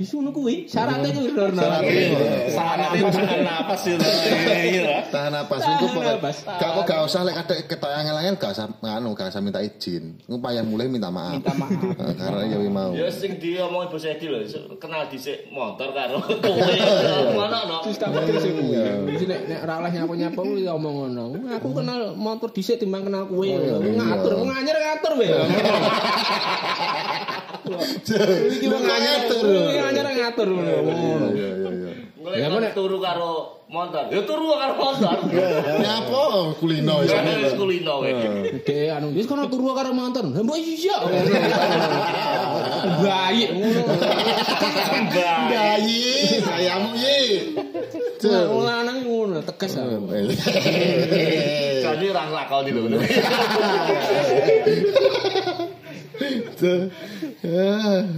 Wis 0.00 0.08
ngono 0.16 0.32
kuwi. 0.32 0.64
Syaratnya 0.64 1.12
kuwi 1.12 1.36
lho. 1.36 1.52
Tahan 1.52 3.44
napas 3.44 3.84
itu. 3.84 4.00
Iya. 4.00 5.04
Tahan 5.12 5.36
napas 5.36 5.60
Tahan 5.60 5.76
iku 5.76 5.84
pokoknya 5.92 6.16
napas. 6.16 6.36
gak 6.48 6.70
kok 6.80 6.84
gak 6.88 7.00
usah 7.04 7.20
lek 7.28 7.36
kadek 7.44 7.58
ketok 7.68 7.92
angel-angel 7.92 8.36
gak 8.40 8.52
usah 8.56 8.66
nganu 8.80 9.12
gak 9.12 9.28
usah 9.36 9.44
minta 9.44 9.60
izin. 9.60 10.16
Engko 10.24 10.40
payah 10.40 10.64
mulai 10.64 10.88
minta 10.88 11.12
maaf. 11.12 11.44
Minta 11.44 11.52
maaf. 11.60 11.76
Nah, 11.76 12.14
Karena 12.24 12.42
ya 12.48 12.58
mau. 12.72 12.90
Ya 12.96 13.08
sing 13.12 13.36
diomongi 13.36 13.92
Bos 13.92 14.04
Edi 14.08 14.24
lho, 14.24 14.40
kenal 14.80 15.12
dhisik 15.12 15.52
motor 15.52 15.92
karo 15.92 16.24
kowe. 16.40 16.72
Ngono 17.36 17.58
no. 17.68 17.76
Terus 17.84 18.00
tak 18.00 18.16
pikir 18.16 18.36
sih 18.40 18.52
kuwi. 18.56 18.80
Wis 19.12 19.28
nek 19.28 19.40
nek 19.44 19.58
ora 19.68 19.84
oleh 19.84 19.90
nyapu-nyapu 19.92 20.40
kuwi 20.40 20.64
ngomong 20.64 20.94
ngono. 21.04 21.24
Aku 21.60 21.68
kenal 21.76 22.16
motor 22.16 22.48
dhisik 22.48 22.80
timbang 22.80 23.04
kenal 23.04 23.28
kowe. 23.28 23.44
Ngatur, 23.44 24.40
nganyar 24.40 24.76
ngatur 24.80 25.12
wae. 25.20 25.28
Iki 28.46 28.66
wong 28.70 28.82
nganyar 28.86 29.26
ngatur. 29.26 29.46
Ngatur 30.16 30.48
ngono. 30.54 30.70
Iya 31.34 31.48
iya 31.50 31.50
iya. 31.66 31.92
Mulai 32.16 32.42
Ya, 32.42 32.50
kon 32.50 32.58
nek- 32.58 32.74
turu 32.74 32.98
karo 32.98 33.62
motor. 33.70 34.04
Ya 34.10 34.22
turu 34.26 34.50
karo 34.58 34.74
motor. 34.78 35.16
Nyapa 35.78 36.22
kulino 36.58 37.02
iso. 37.06 37.14
Ya 37.14 37.34
wis 37.42 37.54
kulino 37.54 38.02
kowe. 38.02 38.10
Dek 38.66 38.88
anu 38.94 39.14
wis 39.14 39.26
kono 39.30 39.46
turu 39.50 39.70
karo. 39.74 39.90
Lah 39.94 40.42
mbok 40.42 40.58
iya. 40.58 40.96
Bayi 43.02 43.44
ngono. 43.50 43.82
Bayi, 45.50 46.02
sayamu 46.42 46.90
ye. 46.98 47.18
Wong 48.26 48.62
lanang 48.66 48.98
ngono 49.06 49.38
tegas. 49.46 49.78
ah. 49.78 49.86
Jadi 51.86 52.04
orang 52.10 52.30
lakoni 52.34 52.70
lho. 52.74 52.98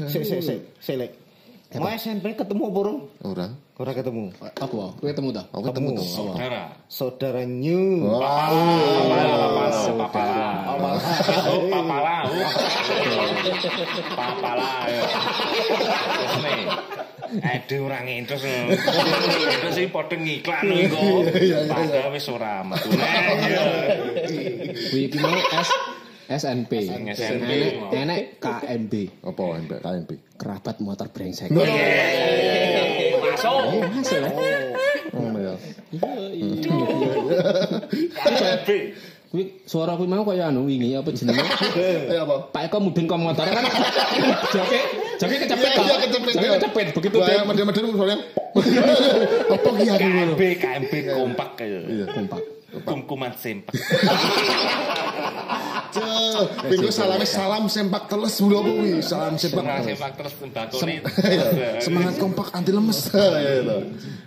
Sik 0.08 0.22
sik 0.24 0.40
sik, 0.40 0.60
sik 0.80 0.96
lek. 0.96 1.12
Mau 1.76 1.92
SMP 1.92 2.32
ketemu 2.32 2.72
apa 2.72 2.78
urung? 2.80 3.12
Ora. 3.20 3.52
Ora 3.76 3.92
ketemu. 3.92 4.32
Apa? 4.40 4.96
Kowe 4.96 5.04
ketemu 5.04 5.36
ta? 5.36 5.44
Aku 5.52 5.68
ketemu 5.68 6.00
tuh. 6.00 6.06
Saudara. 6.08 6.72
Saudara 6.88 7.44
New. 7.44 8.08
Papala, 8.08 9.68
papala. 10.00 10.50
Papala. 10.64 12.14
Papala. 14.16 14.66
ya. 14.88 15.02
Terus 16.16 16.34
nih. 16.40 16.64
Aduh 17.28 17.84
ora 17.84 17.98
ngentos. 18.00 18.40
Terus 18.40 19.76
iki 19.76 19.92
padha 19.92 20.16
ngiklan 20.16 20.64
iku. 20.72 21.28
Padahal 21.68 22.10
wis 22.16 22.26
ora 22.32 22.64
metu. 22.64 22.88
Kuwi 24.88 25.12
iki 25.12 25.20
mau 25.20 25.36
S 25.36 25.70
SNP. 26.28 26.72
SNP. 27.16 27.50
Enek 27.88 27.96
enek 27.96 28.20
KMB. 28.36 28.92
Apa 29.24 29.42
KMP? 29.80 30.10
Kerabat 30.36 30.76
motor 30.84 31.08
brengsek. 31.08 31.48
Masuk. 31.48 31.88
Masuk. 33.96 34.20
Oh 35.16 35.32
ya. 35.40 35.54
Kuwi 39.28 39.60
suara 39.68 39.92
kuwi 39.92 40.08
mau 40.08 40.24
kaya 40.24 40.48
anu 40.48 40.64
wingi 40.64 40.96
apa 40.96 41.12
jenenge? 41.12 41.44
Eh 41.76 42.16
apa? 42.24 42.48
Pak 42.48 42.72
Eko 42.72 42.80
mudeng 42.80 43.04
kok 43.04 43.20
motor 43.20 43.44
kan. 43.44 43.60
Joke 44.56 44.80
joke 45.20 45.36
kecepet. 45.44 45.68
Iya, 45.68 45.84
iya, 45.84 45.96
kecepet, 46.00 46.32
Joke 46.32 46.44
iya. 46.48 46.56
kecepet 46.56 46.86
begitu 46.96 47.16
dia 47.20 47.44
medem-medem 47.44 47.92
soalnya. 47.92 48.18
Apa 49.52 49.68
ki 49.76 49.84
ngono? 49.84 50.00
KMB, 50.00 50.40
KMB 50.56 50.92
kompak 51.12 51.48
kayak. 51.60 51.84
Iya. 51.84 52.06
kompak. 52.08 52.40
Kumkuman 52.68 53.33
sempak. 53.33 53.72
Ceh, 55.88 56.37
minggu 56.68 56.92
salam 56.92 57.24
salam 57.24 57.64
sempak 57.64 58.12
teles 58.12 58.37
dulu 58.37 58.61
apa 58.61 58.70
wi? 58.76 59.00
Salam 59.00 59.40
sempak 59.40 59.64
Sempak 59.64 59.81
teles. 59.81 59.88
sempak 59.88 60.12
terus 60.20 60.35
tembakau 60.37 60.78
nih. 60.85 60.98
Semangat 61.81 62.14
kompak 62.20 62.46
anti 62.52 62.70
lemes. 62.76 62.98
Iya 63.09 63.64
iya. 63.64 63.76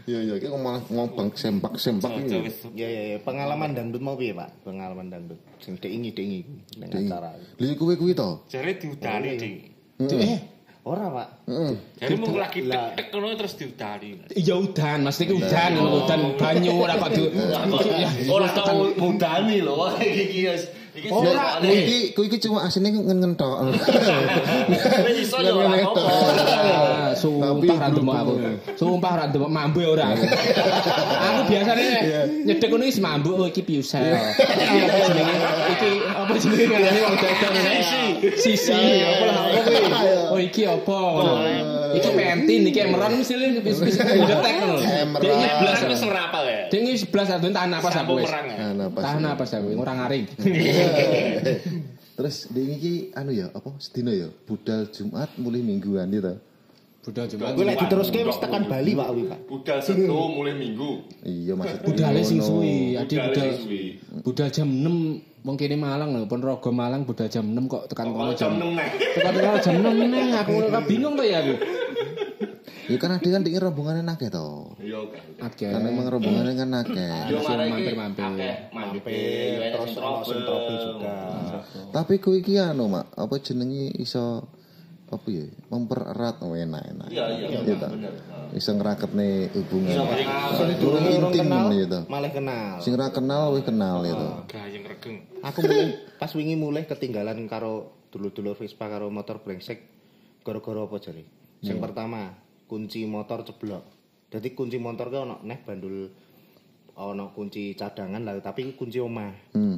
Iya 0.09 0.19
iya, 0.41 0.49
ngomong 0.49 0.89
ngomong 0.89 1.27
sempak 1.37 1.77
sempak 1.77 2.09
iki. 2.17 2.49
Ya 2.73 2.89
ya 2.89 3.01
ya, 3.13 3.17
pengalaman 3.21 3.77
dangdut 3.77 4.01
mau 4.01 4.17
piye, 4.17 4.33
Pak? 4.33 4.65
Pengalaman 4.65 5.13
dangdut. 5.13 5.37
Sing 5.61 5.77
deingi 5.77 6.09
deingi 6.09 6.41
ning 6.81 6.89
acara. 6.89 7.37
Lha 7.61 7.73
kuwi 7.77 7.93
kuwi 7.93 8.17
to. 8.17 8.41
Jadi 8.49 8.81
diudari 8.81 9.37
ding. 9.37 9.53
Eh, 10.01 10.60
Ora, 10.81 11.13
Pak. 11.13 11.27
Heeh. 11.45 11.73
Jadi 11.93 12.13
mau 12.17 12.33
lagi 12.33 12.65
tek 12.65 13.13
kono 13.13 13.29
terus 13.37 13.53
diudari. 13.53 14.17
iya 14.33 14.57
udan, 14.57 15.05
mesti 15.05 15.29
ki 15.29 15.33
udan, 15.37 15.77
udan 15.77 16.21
banyu 16.41 16.73
ora 16.73 16.97
kok 16.97 17.13
di. 17.13 17.21
Ya, 18.01 18.09
Ora 18.25 18.49
tau 18.49 18.89
mudani 18.97 19.61
lho. 19.61 19.77
Wah, 19.77 19.93
Iki 20.01 20.41
wis 20.49 20.65
iki 20.65 20.80
Ora, 20.91 21.63
kuwi 21.63 21.71
iki 21.87 21.97
kuwi 22.11 22.27
iki 22.27 22.37
cuma 22.43 22.67
asine 22.67 22.91
ngen-ngen 22.91 23.39
tok. 23.39 23.63
Wis 25.07 25.23
iso 25.23 25.39
ora 25.39 25.71
apa. 25.71 26.01
Ah, 26.03 27.11
Sumpah 27.15 27.77
ra 27.79 27.87
ndemok 27.87 28.15
aku. 28.19 28.33
Sumpah 28.75 29.11
ra 29.15 29.23
ndemok 29.31 29.47
mambu 29.47 29.87
ora 29.87 30.11
aku. 30.11 30.27
Aku 31.31 31.39
biasane 31.47 31.85
nyedek 32.43 32.67
ngono 32.67 32.83
wis 32.83 32.99
mambu 32.99 33.39
oh 33.39 33.47
iki 33.47 33.63
piusel. 33.63 34.03
Iki 34.03 34.77
apa 34.83 34.97
jenenge? 35.07 35.35
Iki 35.79 35.91
apa 36.11 36.33
jenenge 36.35 36.65
ngarani 36.67 36.99
wong 37.07 37.15
dadan 37.23 37.53
sisi. 37.55 38.03
Sisi 38.35 38.75
apa 38.99 39.23
lah 39.31 39.35
apa 39.47 39.59
kuwi? 39.63 39.79
Oh 40.27 40.39
iki 40.43 40.61
apa 40.67 40.97
ngono. 41.15 41.33
Iki 41.97 42.09
pentin 42.15 42.61
iki 42.67 42.79
emeran 42.79 43.11
mesti 43.19 43.33
wis 43.67 43.77
wis 43.81 43.95
ngetek 43.99 44.53
ngono. 44.61 44.77
Emeran. 44.79 45.21
Iki 45.25 45.47
blas. 45.59 45.77
Kan 45.79 45.89
wis 45.91 46.03
rapal 46.07 46.43
ya. 46.47 46.61
Dek 46.71 46.79
iki 46.85 46.95
11 47.09 47.35
adun 47.37 47.51
tahan 47.51 47.69
napas 47.71 47.93
aku 47.99 48.11
wis. 48.19 48.29
ya. 48.29 48.41
Nah, 48.41 48.71
napas. 48.87 49.01
Tahan 49.03 49.19
napas 49.21 49.49
aku 49.57 49.67
ora 49.75 49.93
ngaring. 49.99 50.25
Terus 52.21 52.35
di 52.53 52.61
iki 52.77 52.93
anu 53.17 53.31
ya, 53.33 53.49
apa 53.49 53.71
sedina 53.81 54.13
ya? 54.13 54.29
Budal 54.45 54.91
Jumat 54.93 55.31
mulai 55.41 55.63
mingguan 55.63 56.05
gitu. 56.11 56.37
Budal 57.01 57.25
Jumat. 57.25 57.57
Gue 57.57 57.65
lek 57.65 57.81
diteruske 57.81 58.21
wis 58.21 58.37
tekan 58.37 58.69
Bali, 58.69 58.93
Pak, 58.93 59.09
wi, 59.17 59.23
Pak. 59.25 59.39
Budal 59.49 59.79
setu 59.81 60.13
mulai 60.37 60.53
minggu. 60.53 61.01
Iya 61.25 61.57
maksudnya. 61.57 61.81
Budale 61.81 62.21
sing 62.21 62.39
suwi, 62.45 62.93
adi 62.93 63.15
budal. 63.17 63.47
Budal 64.21 64.47
jam 64.53 64.69
6 64.69 65.41
wong 65.41 65.55
kene 65.57 65.73
Malang 65.81 66.13
lho, 66.13 66.29
Ponorogo 66.29 66.69
Malang 66.69 67.01
budal 67.01 67.25
jam 67.25 67.41
6 67.49 67.57
kok 67.65 67.89
tekan 67.89 68.13
kono 68.13 68.37
jam 68.37 68.53
jam 68.53 68.69
6 68.69 68.77
nek. 68.77 68.89
Tekan 69.17 69.33
kono 69.33 69.57
jam 69.57 69.75
6 69.81 70.13
neh, 70.13 70.25
aku 70.37 70.51
ora 70.61 70.81
bingung 70.89 71.17
to 71.17 71.23
ya 71.25 71.41
aku. 71.41 71.53
Ya 72.91 72.97
kan 72.99 73.15
ada 73.15 73.23
kan 73.23 73.41
dingin 73.47 73.63
rombongannya 73.63 74.03
nake 74.03 74.27
to. 74.27 74.75
Iya 74.83 74.99
kan. 75.07 75.47
Oke. 75.47 75.65
Karena 75.71 75.87
emang 75.87 76.07
rombongannya 76.11 76.53
kan 76.59 76.69
nake. 76.69 77.07
Yo 77.31 77.39
mampir-mampir. 77.39 77.95
mampir. 77.95 78.53
Mampir, 78.75 79.59
terus 79.71 79.95
ono 79.95 80.19
trouble 80.27 80.77
juga. 80.83 81.15
Tapi 81.95 82.13
kuwi 82.19 82.43
iki 82.43 82.59
anu 82.59 82.91
mak, 82.91 83.15
apa 83.15 83.35
jenenge 83.39 83.95
iso 83.95 84.43
apa 85.11 85.27
ya 85.27 85.43
mempererat 85.67 86.39
oh, 86.39 86.55
enak 86.55 86.83
enak. 86.95 87.07
Iya 87.11 87.23
iya. 87.35 87.47
Iya 87.63 87.75
ta. 87.79 87.89
Iso 88.55 88.71
ngraketne 88.75 89.51
hubungan. 89.55 89.95
Sing 90.55 90.67
Durung 90.79 91.03
durung 91.03 91.31
intim 91.31 91.51
gitu. 91.75 91.99
malah 92.07 92.31
kenal. 92.31 92.79
Sing 92.79 92.95
ra 92.95 93.11
kenal 93.11 93.55
wis 93.55 93.63
kenal 93.67 94.03
gitu. 94.07 94.27
Gayeng 94.47 94.83
regeng. 94.87 95.17
Aku 95.43 95.59
mulai, 95.63 95.99
pas 96.15 96.31
wingi 96.31 96.55
mulai 96.55 96.83
ketinggalan 96.87 97.43
karo 97.47 97.91
dulur-dulur 98.11 98.55
Vespa 98.55 98.87
karo 98.87 99.07
motor 99.11 99.43
brengsek 99.43 99.83
gara-gara 100.47 100.83
apa 100.83 100.95
jare? 100.99 101.23
Sing 101.61 101.77
pertama, 101.77 102.33
kunci 102.71 103.03
motor 103.03 103.43
ceblok. 103.43 103.83
Jadi 104.31 104.55
kunci 104.55 104.79
motor 104.79 105.11
ki 105.11 105.19
ono 105.19 105.43
neh 105.43 105.59
bandul 105.59 106.07
ono 106.95 107.35
kunci 107.35 107.75
cadangan 107.75 108.23
lah 108.23 108.39
tapi 108.39 108.71
kunci 108.79 109.03
omah. 109.03 109.51
Hmm. 109.51 109.75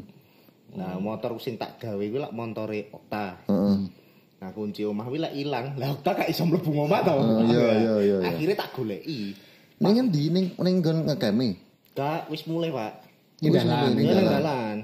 Nah, 0.78 1.02
motor 1.02 1.34
sing 1.42 1.58
tak 1.58 1.82
gawe 1.82 1.98
kuwi 1.98 2.22
lak 2.22 2.34
montore 2.34 2.94
Okta. 2.94 3.50
Heeh. 3.50 3.78
Nah, 4.42 4.50
kunci 4.54 4.86
omah 4.86 5.10
kuwi 5.10 5.26
lak 5.26 5.34
ilang. 5.34 5.74
Lah 5.82 5.98
Okta 5.98 6.22
gak 6.22 6.30
iso 6.30 6.46
mlebu 6.46 6.70
omah 6.70 7.02
to. 7.02 7.14
Oh, 7.18 7.42
iya, 7.46 7.50
iya, 7.50 7.70
iya, 7.78 7.94
iya. 8.02 8.18
Akhirnya 8.30 8.58
tak 8.62 8.78
goleki. 8.78 9.34
Ning 9.82 9.94
endi 9.98 10.24
ning 10.30 10.46
ning 10.54 10.76
nggon 10.82 11.10
ngekeme? 11.10 11.58
Gak 11.98 12.30
wis 12.30 12.46
mulai, 12.46 12.70
Pak. 12.70 12.94
Ini 13.42 13.50
dalan. 13.54 13.90
Ning 13.94 14.06
Ini 14.06 14.14
dalan. 14.14 14.34
dalan. 14.38 14.78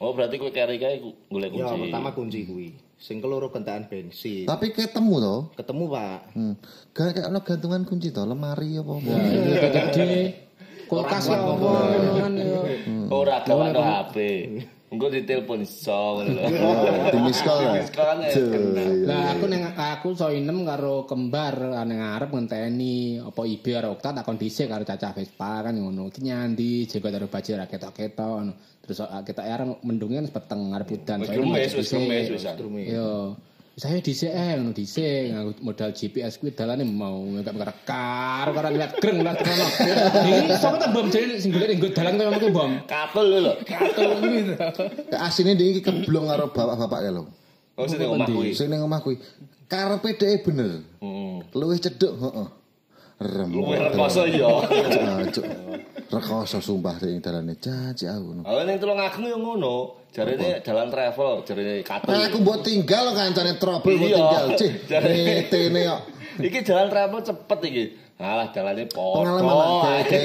Oh 0.00 0.16
berarti 0.16 0.40
kowe 0.40 0.48
kari 0.48 0.80
kae 0.80 0.96
golek 1.28 1.52
Ya, 1.52 1.68
kunci. 1.68 1.88
pertama 1.88 2.08
kunci 2.16 2.40
kuwi. 2.48 2.68
Sing 3.00 3.16
keloro 3.24 3.48
kentaan 3.48 3.88
bensin. 3.88 4.44
Tapi 4.44 4.76
ketemu 4.76 5.14
to. 5.24 5.36
Ketemu, 5.56 5.84
Pak. 5.88 6.18
Hmm. 6.36 6.54
Gak 6.92 7.16
kayak 7.16 7.32
ono 7.32 7.40
gantungan 7.40 7.82
kunci 7.88 8.12
to, 8.12 8.28
lemari 8.28 8.76
apa 8.76 8.92
apa. 8.92 9.12
Iya 9.24 9.68
gede. 9.72 10.12
Kulkas 10.84 11.32
ya 11.32 11.40
apa 11.40 11.54
ngono 11.56 12.10
kan 12.20 12.32
ya. 12.36 12.60
Ora 13.08 13.40
gawe 13.40 13.69
HP. 14.10 14.18
Engko 14.90 15.06
ditelepon 15.06 15.62
ngono 15.62 16.26
lho. 16.26 16.42
Di 17.14 17.18
miss 17.22 17.38
call 17.46 17.62
ya. 17.62 17.72
Miss 17.78 17.94
call 17.94 18.06
kan 18.10 18.18
ya, 18.26 18.30
Duh, 18.34 18.50
kena. 18.50 18.82
iya. 18.82 19.06
Lah 19.06 19.22
aku 19.38 19.44
neng 19.46 19.62
aku 19.78 20.08
so 20.18 20.34
inem 20.34 20.66
karo 20.66 21.06
kembar 21.06 21.54
ning 21.86 22.02
ngarep 22.02 22.34
ngenteni 22.34 23.22
apa 23.22 23.40
ibe 23.46 23.70
karo 23.70 23.94
Okta 23.94 24.10
takon 24.10 24.34
dhisik 24.34 24.66
karo 24.66 24.82
cacah 24.82 25.14
Vespa 25.14 25.62
kan 25.62 25.78
ngono. 25.78 26.10
Ki 26.10 26.26
nyandi 26.26 26.90
jenggot 26.90 27.14
karo 27.14 27.30
baju 27.30 27.50
ra 27.54 27.70
ketok-ketok. 27.70 28.34
Terus 28.82 28.98
ah, 29.06 29.22
kita 29.22 29.46
areng 29.46 29.78
mendungnya 29.86 30.26
wis 30.26 30.34
peteng 30.34 30.74
ngarep 30.74 30.90
udan. 30.90 31.22
Wis 31.22 31.30
macet 31.38 31.72
wis 31.78 31.88
gemes, 31.94 32.26
wis 32.34 32.44
ah. 32.50 32.54
Yo. 32.90 33.38
Saya 33.78 34.02
dhisik 34.02 34.34
eh 34.34 34.58
ngono 34.58 34.74
dhisik 34.74 35.30
modal 35.62 35.94
GPS 35.94 36.42
kuwi 36.42 36.50
dalane 36.50 36.82
mau 36.82 37.22
enggak 37.22 37.54
merekar 37.54 38.50
karo 38.50 38.68
lihat 38.74 38.98
greng 38.98 39.22
lihat 39.22 39.38
krono. 39.40 39.66
Iki 40.26 40.58
sok 40.58 40.74
ta 40.82 40.90
bom 40.90 41.06
jane 41.08 41.38
sing 41.38 41.54
golek 41.54 41.78
nggo 41.78 41.88
dalan 41.94 42.18
koyo 42.18 42.28
ngono 42.34 42.48
bom. 42.50 42.72
Katul 42.90 43.26
lho. 43.30 43.54
Katul 43.62 44.10
kuwi. 44.20 44.58
Asine 45.16 45.54
dia 45.54 45.70
iki 45.70 45.80
keblong 45.86 46.26
karo 46.26 46.50
bapak-bapak 46.50 47.00
ya 47.06 47.10
lho. 47.14 47.30
Oh 47.78 47.86
sing 47.86 48.02
omah 48.02 48.26
kuwi. 48.26 48.52
Sing 48.52 48.68
ning 48.68 48.82
omah 48.82 49.00
kuwi. 49.00 49.16
Karepe 49.70 50.18
dhek 50.18 50.42
bener. 50.42 50.82
Heeh. 50.98 51.46
Luwih 51.54 51.78
cedhek, 51.78 52.10
heeh. 52.10 52.48
Rem. 53.20 53.52
Luwih 53.52 53.76
rekoso 53.78 54.24
ya. 54.24 54.48
Cuk. 55.28 55.44
Rekoso 56.08 56.58
sumpah 56.58 56.96
sing 56.96 57.20
dalane 57.20 57.54
caci 57.54 58.08
aku. 58.08 58.42
Oh 58.42 58.62
ning 58.64 58.80
Tulung 58.80 58.96
Agung 58.96 59.28
yo 59.28 59.36
ngono. 59.36 60.00
Jarene 60.10 60.58
dalan 60.58 60.90
travel, 60.90 61.46
jarene. 61.46 61.86
Nah, 61.86 62.26
aku 62.26 62.42
mbok 62.42 62.66
tinggal 62.66 63.14
kancane 63.14 63.54
trouble 63.62 63.94
mbok 63.94 64.08
Iya. 64.10 64.16
tinggal. 64.18 64.44
Cih, 64.58 64.72
Jare- 64.90 65.46
tene 65.46 65.80
kok. 65.86 66.00
Iki 66.42 66.58
jalan 66.66 66.86
travel 66.90 67.20
cepet 67.22 67.58
iki. 67.62 67.84
Alah 68.18 68.48
dalane 68.50 68.84
padha. 68.84 69.22
Pengalaman 69.22 69.68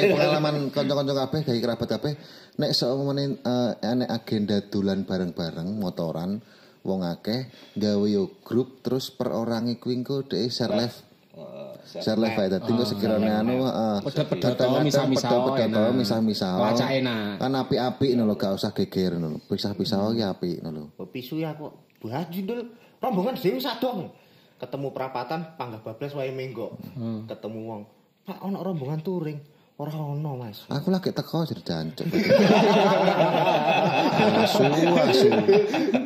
pengalaman 0.10 0.56
kanca-kanca 0.74 1.14
kabeh 1.16 1.40
kayak 1.46 1.62
kerabat 1.62 1.88
kabeh 1.88 2.14
nek 2.58 2.72
seumene 2.72 3.40
eh, 3.40 3.72
nek 3.94 4.10
agenda 4.10 4.58
dolan 4.64 5.04
bareng-bareng 5.04 5.70
motoran 5.76 6.40
wong 6.82 7.04
akeh 7.04 7.46
gawe 7.76 8.08
yo 8.08 8.42
grup 8.42 8.82
terus 8.82 9.12
per 9.12 9.32
orang 9.32 9.70
kuwi 9.76 10.02
engko 10.02 10.24
dhek 10.24 10.50
share 10.50 10.76
live 10.76 10.96
share 11.86 12.18
live 12.18 12.36
ae 12.36 12.50
dadi 12.50 12.70
engko 12.74 12.86
sekirane 12.86 13.30
anu 13.30 13.64
heeh. 13.64 13.98
Kadang-kadang 14.04 14.84
misah-misah 14.84 15.90
misah-misah. 15.94 16.52
Enak. 16.90 17.40
Kan 17.40 17.54
apik-apik 17.54 18.12
ngono 18.18 18.34
lho, 18.34 18.36
gak 18.36 18.58
usah 18.58 18.74
geger 18.74 19.16
ngono 19.16 19.38
lho. 19.38 19.40
Pisah-pisah 19.46 20.12
ki 20.18 20.24
apik 20.26 20.58
ngono 20.66 20.92
lho. 20.92 21.00
Oh, 21.00 21.08
pisu 21.08 21.40
ya 21.40 21.54
kok. 21.56 21.98
Baju 22.02 22.40
ndul 22.44 22.60
rombongan 23.02 23.38
dhewe 23.38 23.62
sadok. 23.62 24.12
Ketemu 24.56 24.88
perapatan 24.96 25.56
panggah 25.60 25.82
bablas 25.84 26.14
wae 26.16 26.32
menggo. 26.34 26.78
Ketemu 27.30 27.60
wong. 27.66 27.82
Pak 28.26 28.42
ono 28.42 28.62
rombongan 28.66 29.00
touring. 29.06 29.40
Ora 29.76 29.92
ono, 29.92 30.40
Mas. 30.40 30.64
Aku 30.72 30.88
lagi 30.88 31.12
teko 31.12 31.44
jadi 31.44 31.60
jancuk. 31.60 32.08
asu 34.40 34.64
asu. 35.04 35.28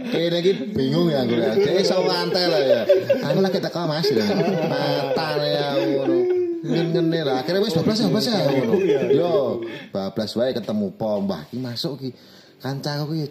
Kene 0.09 0.41
iki 0.41 0.73
bingung 0.73 1.13
ya 1.13 1.21
aku 1.21 1.37
ya. 1.37 1.53
Cek 1.53 1.77
iso 1.77 2.01
ngantel 2.01 2.49
lah 2.49 2.61
ya. 2.65 2.81
Aku 3.29 3.45
lagi 3.45 3.61
teko 3.61 3.85
Mas. 3.85 4.09
Matane 4.09 5.47
ya 5.53 5.67
ngono. 5.85 6.17
Ngene 6.65 7.19
lah. 7.21 7.45
Akhirnya 7.45 7.61
wis 7.61 7.77
bablas 7.77 8.01
ya 8.01 8.09
bablas 8.09 8.25
ya 8.25 8.41
ngono. 8.41 8.73
Yo, 9.13 9.61
bablas 9.93 10.33
wae 10.33 10.49
ketemu 10.49 10.89
pom. 10.97 11.29
Wah, 11.29 11.45
iki 11.45 11.61
masuk 11.61 12.01
iki. 12.01 12.17
Kancaku 12.65 13.21
iki 13.21 13.27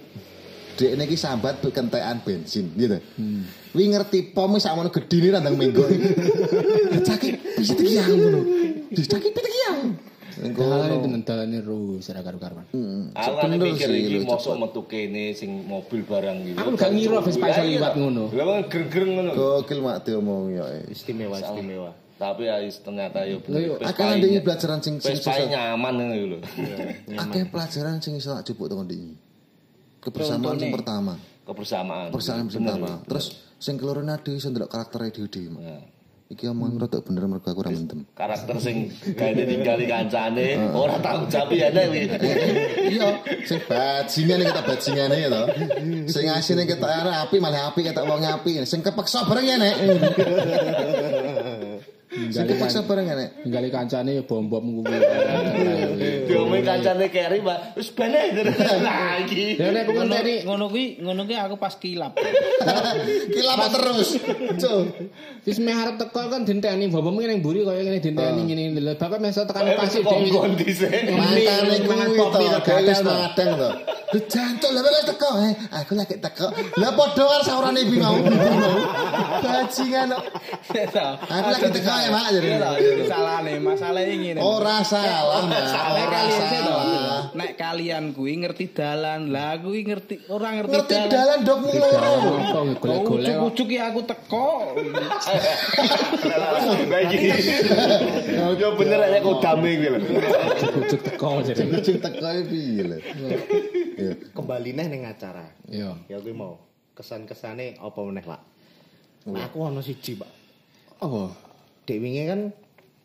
Dek 0.78 0.94
ini 0.94 1.18
sambat 1.18 1.58
kentekan 1.74 2.22
bensin 2.22 2.70
gitu. 2.78 3.02
Wi 3.74 3.90
ngerti 3.90 4.30
pom 4.30 4.54
wis 4.54 4.70
sakmono 4.70 4.94
gedine 4.94 5.34
nandang 5.34 5.58
minggu. 5.58 5.82
Cakik 7.02 7.58
bisa 7.58 7.74
iki 7.74 7.98
yang 7.98 8.14
ngono. 8.14 8.40
Dicakik 8.94 9.34
yang. 9.34 10.07
Tenan 10.38 11.22
dalane 11.26 11.58
ru 11.58 11.98
ora 11.98 12.20
karo-karuan. 12.22 12.66
Bener 12.70 13.58
mikir 13.58 13.90
sih, 13.90 14.00
iki 14.06 14.18
mosok 14.22 14.54
metu 14.54 14.86
kene 14.86 15.34
sing 15.34 15.66
mobil 15.66 16.06
barang 16.06 16.46
gitu. 16.46 16.58
Aku 16.62 16.78
gak 16.78 16.90
ngira 16.94 17.18
Vespa 17.18 17.46
iso 17.50 17.62
liwat 17.66 17.92
ngono. 17.98 18.30
Lah 18.30 18.62
kan 18.70 18.86
gereng 18.86 19.10
ngono. 19.18 19.30
Gokil 19.34 19.78
mak 19.82 20.06
diomong 20.06 20.54
ya. 20.54 20.64
eh. 20.78 20.94
Istimewa, 20.94 21.42
istimewa. 21.42 21.90
Tapi 22.18 22.50
ya 22.50 22.58
ternyata 22.62 23.26
yo 23.26 23.42
bener. 23.42 23.82
Akeh 23.82 24.06
ndek 24.18 24.42
pelajaran 24.46 24.78
sing 24.78 24.94
sing 25.02 25.18
nyaman 25.50 25.92
ngono 25.98 26.14
lho. 26.14 26.38
Akeh 27.18 27.42
pelajaran 27.50 27.98
sing 27.98 28.14
iso 28.18 28.34
tak 28.38 28.46
jupuk 28.46 28.70
tekan 28.70 28.86
ndek. 28.86 29.18
Kebersamaan 29.98 30.56
yang 30.62 30.70
pertama. 30.70 31.14
Kebersamaan. 31.42 32.14
Kebersamaan 32.14 32.46
pertama. 32.46 33.02
Terus 33.10 33.26
sing 33.58 33.74
keloro 33.74 34.06
nadi 34.06 34.38
iso 34.38 34.54
ndelok 34.54 34.70
karakter 34.70 35.10
dhewe 35.10 35.50
Iki 36.28 36.44
omong 36.52 36.76
rada 36.76 37.00
bener 37.00 37.24
mergo 37.24 37.48
aku 37.48 37.64
ora 37.64 37.72
mendem. 37.72 38.04
Karakter 38.12 38.60
sing 38.60 38.92
gawe 39.16 39.32
tinggali 39.32 39.88
kancane 39.88 40.60
ora 40.76 41.00
tanggung 41.00 41.32
jawab 41.32 41.56
ya 41.56 41.72
nek. 41.72 41.88
Iya, 42.84 43.24
sing 43.48 43.64
bajingan 43.64 44.44
kita 44.44 44.60
bajingan 44.60 45.16
ya 45.16 45.32
to. 45.32 45.42
Sing 46.12 46.28
asine 46.28 46.68
kita 46.68 46.84
api 47.24 47.40
malah 47.40 47.72
api 47.72 47.80
kata 47.80 48.04
wong 48.04 48.28
api. 48.28 48.60
Sing 48.68 48.84
kepeksa 48.84 49.24
bareng 49.24 49.48
ya 49.48 49.56
nek. 49.56 49.76
Sing 52.28 52.44
kepeksa 52.44 52.82
bareng 52.84 53.06
ya 53.06 53.14
nek. 53.14 53.28
Tinggali 53.46 53.68
kancane 53.70 54.10
ya 54.18 54.22
bom-bom 54.26 54.82
kuwi. 54.82 54.98
Diomong 56.28 56.62
kancane 56.66 57.06
keri, 57.08 57.38
Pak. 57.40 57.78
Wis 57.78 57.90
bene 57.94 58.34
Lah 58.82 59.18
iki. 59.22 59.54
Ya 59.56 59.70
nek 59.70 59.86
Ngono 59.86 60.02
ngenteni 60.10 60.34
ngono 60.44 60.64
kuwi 60.68 60.84
ngono 60.98 61.20
kuwi 61.24 61.36
aku 61.38 61.56
pas 61.56 61.74
kilap. 61.78 62.18
Kilap 63.34 63.60
terus. 63.70 64.08
Cuk. 64.58 64.82
wis 65.46 65.58
meh 65.64 65.72
arep 65.72 65.96
teko 65.96 66.28
kan 66.28 66.42
dinteni 66.44 66.90
bom-bom 66.90 67.16
ngene 67.16 67.40
mburi 67.40 67.62
kaya 67.62 67.80
ngene 67.86 67.98
dinteni 68.02 68.40
ngene 68.44 68.80
lho. 68.82 68.92
Bapak 68.98 69.22
meso 69.22 69.46
tekan 69.46 69.70
pasti 69.78 70.02
dhewe. 70.02 70.88
Mangan 71.86 72.08
kuwi 72.12 72.18
to, 72.18 72.38
gatel 72.66 73.00
madang 73.06 73.50
to. 73.54 73.70
Jantuk 74.08 74.72
lha 74.72 74.80
wis 74.80 75.04
teko 75.04 75.30
eh. 75.44 75.52
Aku 75.84 75.92
lagi 75.92 76.16
teko. 76.16 76.48
Lah 76.80 76.96
padha 76.96 77.24
karo 77.28 77.44
saurane 77.44 77.84
ibu 77.84 78.00
mau. 78.00 78.16
Bajingan 79.44 80.16
kok. 80.16 80.24
Aku 81.28 81.48
lagi 81.52 81.68
teko 81.76 81.92
ya, 81.92 82.08
Mak. 82.08 82.26
Jadi 82.32 82.48
oh, 82.56 83.04
salah 83.04 83.44
nih, 83.44 83.60
masalah 83.60 84.00
ini. 84.08 84.32
Salah. 84.32 84.48
Ora 84.48 84.76
salah. 84.80 85.44
Nek 87.36 87.60
kalian 87.60 88.16
kuwi 88.16 88.40
ngerti 88.40 88.72
dalan, 88.72 89.28
lah 89.28 89.60
kuwi 89.60 89.84
ngerti 89.84 90.24
ora 90.32 90.56
ngerti, 90.56 90.72
dalan. 90.72 90.88
Ngerti 90.88 91.12
dalan 91.12 91.38
dok 91.44 91.58
ngono. 91.68 92.72
Ucuk-ucuk 93.12 93.68
aku 93.76 94.00
teko. 94.08 94.48
yo 98.56 98.68
bener 98.72 99.00
nek 99.12 99.20
kodame 99.20 99.70
kuwi 99.76 99.88
lho. 99.92 99.98
Ucuk 100.80 101.00
teko 101.04 101.44
jadi. 101.44 101.60
Ucuk 101.76 101.96
teko 102.00 102.24
eh, 102.32 102.44
piye 102.48 102.82
lho. 102.88 102.96
Iya. 103.98 104.14
Kembali 104.30 104.70
neh 104.72 104.86
ning 104.86 105.02
acara. 105.04 105.50
Iya. 105.66 105.98
Ya 106.06 106.16
kuwi 106.18 106.32
mau 106.32 106.62
kesan-kesane 106.94 107.78
apa 107.78 107.98
meneh, 108.00 108.22
Pak? 108.22 108.40
Nah, 109.28 109.44
aku 109.44 109.58
ono 109.60 109.82
siji, 109.82 110.14
Pak. 110.14 110.30
Apa? 111.02 111.34
Dek 111.84 111.98
wingi 111.98 112.24
kan 112.24 112.40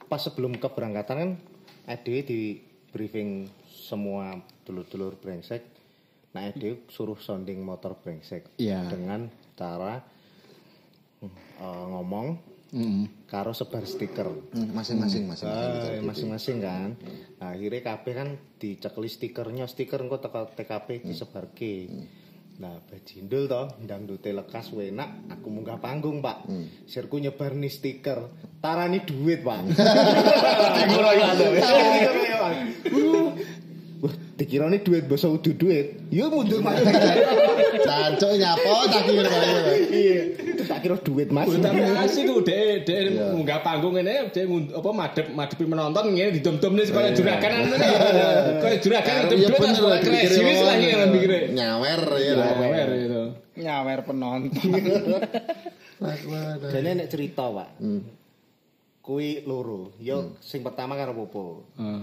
pas 0.06 0.22
sebelum 0.22 0.54
keberangkatan 0.56 1.18
kan 1.18 1.32
Ade 1.84 2.24
di 2.24 2.62
briefing 2.94 3.50
semua 3.66 4.38
dulur-dulur 4.64 5.18
brengsek. 5.18 5.66
Nah, 6.32 6.48
Ade 6.48 6.86
suruh 6.88 7.18
sounding 7.18 7.60
motor 7.60 7.98
brengsek 7.98 8.46
Iya. 8.58 8.88
dengan 8.88 9.28
cara 9.54 10.00
eh, 11.24 11.86
ngomong 11.90 12.38
Heeh. 12.74 13.06
Karo 13.34 13.50
sebar 13.50 13.82
stiker. 13.90 14.30
Hmm, 14.30 14.78
Masing-masing 14.78 15.26
masing-masing. 15.26 15.50
Ah, 15.50 15.98
masing-masing 16.06 16.62
kan. 16.62 16.94
Nah, 17.42 17.58
akhirnya 17.58 17.82
kabeh 17.82 18.14
kan 18.14 18.30
dicekli 18.62 19.10
stikernya, 19.10 19.66
stiker 19.66 20.06
engko 20.06 20.22
teko 20.22 20.54
TKP 20.54 21.02
disebarke. 21.02 21.90
Nah, 22.62 22.78
bajindul 22.86 23.50
toh, 23.50 23.74
dangdute 23.82 24.30
lekas 24.30 24.70
enak, 24.78 25.34
aku 25.34 25.50
munggah 25.50 25.82
panggung, 25.82 26.22
Pak. 26.22 26.46
Sirku 26.86 27.18
nyebar 27.18 27.58
nih 27.58 27.74
stiker, 27.74 28.30
tarani 28.62 29.02
duit, 29.02 29.42
Pak. 29.42 29.66
Wah, 34.04 34.12
dikira 34.36 34.68
nih 34.68 34.84
duit 34.84 35.08
basa 35.08 35.32
udu 35.32 35.56
duit. 35.56 36.12
Yo 36.12 36.28
mundur 36.28 36.60
Pak. 36.60 36.76
Cancuk 37.88 38.36
nyapo 38.36 38.84
tak 38.92 39.08
kira 39.08 39.32
Iya, 39.88 40.20
tak 40.66 40.80
kira 40.84 40.98
duit, 41.00 41.30
Mas. 41.30 41.48
Tapi 41.48 41.80
asik 41.82 42.28
ku 42.28 42.42
dhek 42.44 42.88
dhek 42.88 43.34
munggah 43.36 43.60
panggung 43.64 43.94
ngene 43.96 44.32
dhek 44.34 44.46
ngun- 44.48 44.72
apa 44.74 44.90
madhep 44.92 45.28
madhepi 45.32 45.64
penonton 45.68 46.16
ngene 46.16 46.40
didom-domne 46.40 46.84
supaya 46.84 47.14
juragan 47.14 47.52
ngene. 47.70 47.88
Kaya 48.60 48.76
juragan 48.82 49.14
Iya 49.14 49.30
didom-dom 49.30 49.72
supaya 49.76 50.00
kreasi 50.02 50.42
lah. 50.42 50.76
Nyawer 51.54 52.02
ya. 52.20 52.34
Lawer 52.36 52.90
itu. 52.96 53.24
Nyawer 53.62 54.00
penonton. 54.04 54.72
Dene 56.72 56.90
nek 57.00 57.08
cerita, 57.08 57.48
Pak. 57.48 57.70
Kuwi 59.04 59.44
loro. 59.44 59.92
Yo 60.00 60.40
sing 60.40 60.64
pertama 60.64 60.96
karo 60.96 61.12
Popo. 61.12 61.68
Heeh. 61.76 62.02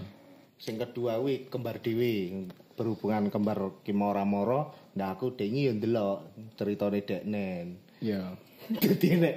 Sing 0.61 0.77
kedua 0.77 1.17
kuwi 1.17 1.49
kembar 1.49 1.81
dhewe. 1.81 2.49
Berhubungan 2.77 3.29
kembar 3.29 3.77
ki 3.85 3.93
moro-moro, 3.93 4.73
ndak 4.97 5.21
aku 5.21 5.37
dengi 5.37 5.69
yo 5.69 5.73
ndelok 5.77 6.25
ceritane 6.57 7.05
deknen. 7.05 7.77
Iya. 8.01 8.33
Dadi 8.33 8.50
nek 9.25 9.35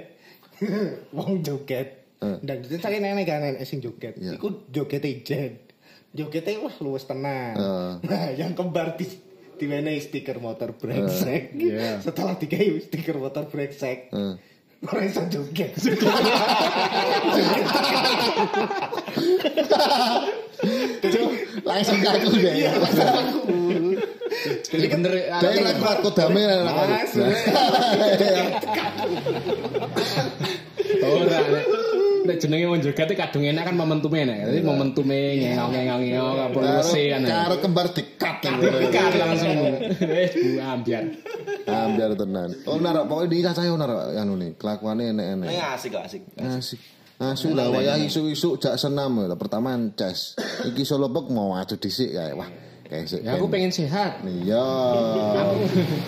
wong 1.16 1.42
joget. 1.42 2.04
Ndak 2.24 2.56
dadi 2.64 2.76
sakit 2.80 3.00
nenek 3.00 3.24
kan 3.28 3.40
nek 3.42 3.64
sing 3.66 3.84
joget. 3.84 4.16
Iya. 4.16 4.36
Iku 4.38 4.68
joget 4.70 5.04
ijen. 5.04 5.60
Jogetnya 6.14 6.62
wah 6.62 6.74
luwes 6.78 7.04
tenang. 7.04 7.54
Heeh. 7.58 7.92
Nah, 8.08 8.30
yang 8.38 8.54
kembar 8.54 8.94
di 8.94 9.06
diwenehi 9.54 9.98
stiker 10.02 10.38
motor 10.38 10.74
brengsek. 10.78 11.54
Iya. 11.54 11.98
Setelah 12.02 12.38
dikai 12.38 12.78
stiker 12.80 13.18
motor 13.18 13.50
brengsek. 13.50 14.14
Heeh. 14.14 14.34
Ora 14.84 15.00
iso 15.00 15.24
joget. 15.32 15.72
Langsung 21.64 21.98
kaku 22.04 22.28
deh. 22.36 22.52
Jadi 24.64 24.86
bener 24.90 25.12
lagu 25.30 26.10
Mas, 26.74 27.12
ora 31.04 31.38
nek 31.48 31.64
nek 32.24 32.36
jenenge 32.40 32.66
wong 32.72 32.80
joget 32.80 33.08
iki 33.12 33.20
kadung 33.20 33.44
enak 33.44 33.64
kan 33.68 33.76
momentume 33.76 34.24
nek. 34.24 34.48
Dadi 34.48 34.60
momentume 34.64 35.18
ngengong-ngengong 35.40 36.36
apa 36.40 36.58
luwese 36.58 37.02
kan. 37.12 37.20
Karo 37.24 37.54
kembar 37.60 37.86
dikat 37.92 38.36
kan. 38.40 38.52
Dekat 38.60 39.12
langsung. 39.20 39.56
Wis 40.00 40.32
bu 40.32 40.50
ambiar. 40.60 41.04
Ambiar 41.68 42.10
tenan. 42.16 42.48
Oh 42.64 42.80
narak 42.80 43.04
pokoknya 43.08 43.28
di 43.28 43.44
cacahe 43.44 43.68
narak 43.76 44.16
anu 44.16 44.40
nih 44.40 44.56
kelakuannya 44.56 45.12
enek-enek. 45.12 45.48
Ini 45.52 45.60
asik 45.76 45.90
kok 45.92 46.04
asik. 46.08 46.22
Asik. 46.40 46.80
Asu 47.14 47.54
lah 47.54 47.70
wayah 47.70 47.94
isu-isu 48.02 48.58
jak 48.58 48.74
senam 48.74 49.22
lah. 49.22 49.38
Pertama 49.38 49.78
ces. 49.94 50.34
Iki 50.66 50.82
solo 50.82 51.06
bek 51.12 51.30
mau 51.30 51.54
adu 51.54 51.78
dhisik 51.78 52.10
kae. 52.10 52.34
Wah, 52.34 52.50
kayak. 52.88 53.24
Ya 53.24 53.36
aku 53.36 53.46
pengen 53.48 53.72
sehat. 53.72 54.20
Iya. 54.24 54.68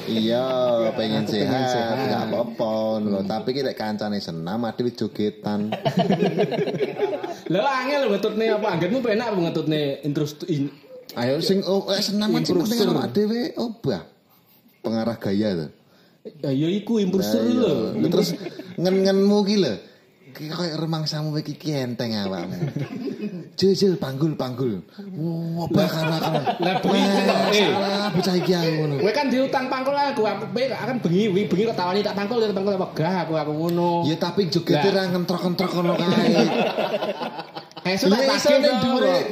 iya, 0.09 0.47
pengen 0.95 1.25
sehat, 1.25 1.97
enggak 2.07 2.23
apa-apa 2.31 2.75
lho. 3.01 3.21
Tapi 3.25 3.49
ki 3.57 3.61
nek 3.65 3.77
kancane 3.77 4.19
senam 4.21 4.65
ade 4.69 4.93
jogetan. 4.93 5.73
Lah 7.53 7.87
angel 7.87 8.11
ngetutne 8.11 8.47
apa 8.51 8.67
anggitmu 8.75 8.99
penak 9.01 9.31
apa 9.31 9.39
ngetutne 9.39 10.03
intrus 10.03 10.35
in, 10.51 10.67
Ayo 11.17 11.41
sing 11.41 11.63
oh, 11.63 11.89
eh, 11.89 12.03
senam 12.03 12.29
aja 12.35 12.51
penting 12.53 12.83
Improviser. 12.83 12.93
awak 12.93 13.09
dhewe 13.17 13.41
obah. 13.57 14.03
Pengarah 14.85 15.17
gaya 15.17 15.49
tuh. 15.55 15.71
Ya 16.43 16.51
ya 16.51 16.69
iku 16.69 16.99
impulsor 16.99 17.47
iya. 17.47 17.57
lho. 17.97 18.09
Terus 18.11 18.35
ngen-ngenmu 18.77 19.39
ki 19.47 19.57
lho. 19.63 19.75
Koyo 20.37 20.77
remangsamu 20.77 21.33
iki 21.41 21.57
ki 21.57 21.73
enteng 21.73 22.13
awakmu. 22.13 22.61
Jil 23.57 23.73
jil 23.73 23.97
panggul 23.97 24.37
panggul. 24.37 24.85
Wah, 25.17 25.65
bakar 25.73 26.05
bakar. 26.13 26.61
Lah, 26.61 26.77
bengi 26.85 27.09
eh. 27.57 27.69
Bocah 28.13 28.35
iki 28.37 28.53
aku 28.53 28.73
ngono. 28.85 28.95
Kowe 29.01 29.13
kan 29.17 29.33
diutang 29.33 29.73
pangkul 29.73 29.97
aku, 29.97 30.29
aku 30.29 30.45
akan 30.53 30.97
bengi 31.01 31.33
bengi 31.33 31.65
kok 31.73 31.77
tawani 31.81 32.05
tak 32.05 32.13
pangkul 32.13 32.45
tak 32.45 32.53
pangkul 32.53 32.77
wegah 32.77 33.17
aku 33.25 33.33
aku 33.33 33.53
ngono. 33.57 34.05
Ya 34.05 34.21
tapi 34.21 34.53
jogete 34.53 34.93
ra 34.93 35.09
ngentrok-kentrok 35.09 35.73
ngono 35.73 35.97
kae. 35.97 36.37
Esuk 37.87 38.11
tak 38.11 38.27
tagih 38.27 38.59
to. 38.59 38.73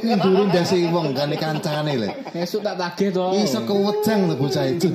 ning 0.07 0.17
dhuwure 0.23 0.43
ndase 0.47 0.75
wong 0.87 1.11
kan 1.11 1.27
kancane 1.35 1.93
lho. 1.99 2.09
Esuk 2.31 2.63
tak 2.63 2.79
tagih 2.79 3.11
to. 3.11 3.25
Iso 3.43 3.59
kewejang 3.67 4.31
lho 4.31 4.35
bocah 4.39 4.65
itu. 4.71 4.89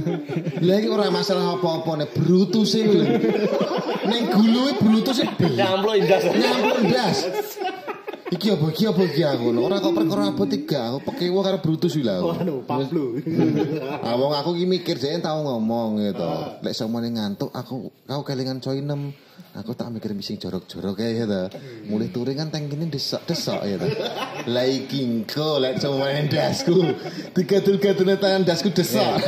Lah 0.65 0.77
iki 0.81 0.89
ora 0.89 1.13
masalah 1.13 1.61
apa-apa 1.61 2.01
nek 2.01 2.09
brutus 2.17 2.73
e 2.73 2.83
lho. 2.89 3.05
Ning 4.09 4.23
guluwe 4.33 4.73
brutus 4.81 5.21
e 5.21 5.29
Nyampluk 5.29 5.95
indah. 6.01 6.21
nyampluk 6.33 6.79
ndas. 6.89 7.19
Iki 8.31 8.47
apa 8.57 8.67
iki 8.73 8.85
apa 8.89 9.03
iki 9.05 9.23
aku. 9.29 9.47
Ora 9.61 9.77
kok 9.83 9.93
perkara 9.93 10.33
apa 10.33 10.43
tiga 10.49 10.81
aku 10.95 10.99
pekewo 11.13 11.39
karo 11.45 11.59
brutus 11.61 11.93
iki 12.01 12.09
lho. 12.09 12.17
aku. 12.17 12.27
Waduh, 12.33 12.59
Pablo. 12.65 13.05
Ah 14.09 14.17
wong 14.17 14.33
aku 14.33 14.57
ki 14.57 14.65
mikir 14.65 14.97
jek 14.97 15.21
tau 15.21 15.45
ngomong 15.45 16.01
gitu. 16.01 16.25
Lek 16.65 16.73
samane 16.73 17.13
ngantuk 17.13 17.53
aku 17.53 17.93
kau 18.09 18.23
kelingan 18.25 18.65
coy 18.65 18.81
6. 18.81 19.30
Aku 19.51 19.75
tak 19.75 19.91
mikir 19.91 20.15
misi 20.15 20.39
jorok-jorok 20.39 20.95
kayak 20.95 21.13
gitu. 21.27 21.43
Mulai 21.91 22.09
touring 22.15 22.39
kan 22.39 22.49
tang 22.55 22.71
kene 22.71 22.87
desok-desok 22.87 23.61
gitu. 23.67 23.87
Lah 24.47 24.67
iki 24.67 25.03
engko 25.03 25.59
lek 25.59 25.83
samane 25.83 26.31
dasku. 26.31 26.79
Digadul-gadul 27.35 28.15
tangan 28.15 28.47
dasku 28.47 28.71
desok. 28.71 29.19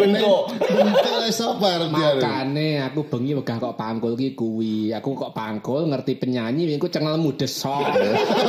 Bentuk. 0.00 0.56
Bentuk 0.56 1.12
sopar 1.32 1.84
dia. 1.88 2.16
Makane 2.16 2.80
aku 2.80 3.08
bengi 3.08 3.36
wegah 3.36 3.60
kok 3.60 3.76
pangkul 3.76 4.16
ki 4.16 4.32
kuwi. 4.32 4.92
Aku 4.96 5.12
kok 5.12 5.36
pangkul 5.36 5.84
ngerti 5.84 6.16
penyanyi 6.16 6.72
engko 6.72 6.88
cengelmu 6.88 7.36
desok. 7.36 7.92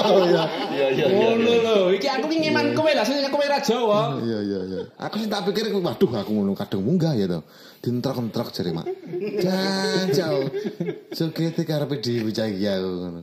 Oh 0.08 0.24
iya. 0.32 0.44
Iya 0.72 0.88
iya 0.88 1.06
iya. 1.06 1.06
Ngono 1.12 1.54
lho, 1.64 1.78
iki 1.96 2.08
aku 2.08 2.32
ki 2.32 2.38
ngeman 2.48 2.72
kowe 2.72 2.92
lah, 2.92 3.04
sing 3.04 3.20
kowe 3.28 3.44
ra 3.44 3.60
Jawa. 3.60 4.24
Iya 4.24 4.40
iya 4.40 4.60
iya. 4.72 4.82
Aku 5.04 5.20
sih 5.20 5.28
tak 5.28 5.52
pikir 5.52 5.68
waduh 5.74 6.12
aku 6.16 6.32
ngono 6.32 6.56
kadang 6.56 6.80
munggah 6.84 7.12
ya 7.16 7.28
to. 7.28 7.44
Dientrok-entrok 7.84 8.56
jare 8.56 8.72
mak. 8.72 8.88
Jancau. 9.44 10.48
Sugete 11.12 11.66
karepe 11.66 11.98
dhewe 12.00 12.32
cah 12.32 12.46
iki 12.48 12.68
aku 12.68 12.90
ngono. 13.02 13.22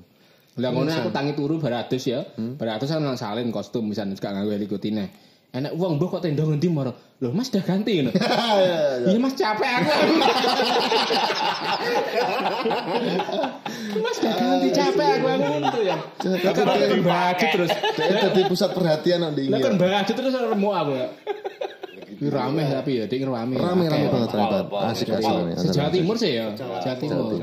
Lah 0.61 0.71
ngono 0.75 0.91
aku 0.91 1.11
tangi 1.15 1.33
turu 1.39 1.59
baratus 1.63 2.05
ya. 2.07 2.25
Baratus 2.37 2.91
kan 2.91 3.01
nang 3.01 3.17
salin 3.17 3.53
kostum 3.55 3.87
misalnya 3.89 4.17
gak 4.19 4.35
nganggo 4.35 4.53
helikotine. 4.53 5.09
Enak 5.51 5.75
wong 5.75 5.99
mbok 5.99 6.15
kok 6.19 6.23
tenda 6.23 6.47
ngendi 6.47 6.71
moro. 6.71 6.95
Loh 7.21 7.35
Mas 7.35 7.51
udah 7.51 7.63
ganti 7.67 7.99
ngono. 7.99 8.11
Iya 9.11 9.19
Mas 9.19 9.35
capek 9.35 9.71
aku. 9.83 9.91
mas 14.03 14.17
udah 14.23 14.35
ganti 14.39 14.69
capek 14.71 15.09
aku 15.19 15.27
ngono 15.27 15.81
ya. 15.83 15.97
Kan 16.55 16.67
baju 17.03 17.45
terus. 17.51 17.71
Dadi 17.99 18.43
pusat 18.47 18.71
perhatian 18.73 19.19
nang 19.27 19.35
Lah 19.35 19.39
dingin. 19.39 19.59
kan 19.59 19.75
baju 19.75 20.13
terus 20.15 20.33
remuk 20.35 20.75
aku 20.75 20.93
ya. 20.95 21.09
Rame 22.29 22.63
tapi 22.69 23.01
ya, 23.01 23.05
dik 23.09 23.25
rame. 23.25 23.57
Rame 23.57 23.85
rame 23.89 24.07
banget 24.13 24.31
rame. 24.37 24.59
Asik 24.93 25.09
asik 25.17 25.73
Jawa 25.73 25.89
Timur 25.89 26.17
sih 26.21 26.37
ya. 26.37 26.53
Jawa 26.53 26.95
Timur. 27.01 27.41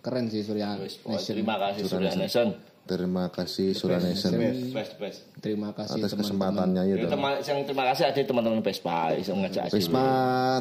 Keren 0.00 0.26
sih 0.32 0.42
Surya 0.42 0.74
Nation. 1.06 1.36
Terima 1.36 1.54
kasih 1.60 1.86
Surya 1.86 2.10
Nation. 2.16 2.48
Terima 2.90 3.30
kasih 3.30 3.70
Best 4.74 4.98
best. 4.98 5.18
Terima 5.38 5.70
kasih 5.70 6.02
atas 6.02 6.10
teman-teman. 6.10 6.26
kesempatannya 6.26 6.82
ya 6.90 6.96
teman, 7.06 7.32
yang 7.38 7.58
terima 7.62 7.84
kasih 7.92 8.04
ada 8.10 8.18
teman-teman 8.18 8.58
Vespa 8.66 9.14
ngajak 9.14 9.62
asli. 9.70 9.78
Risma 9.78 10.08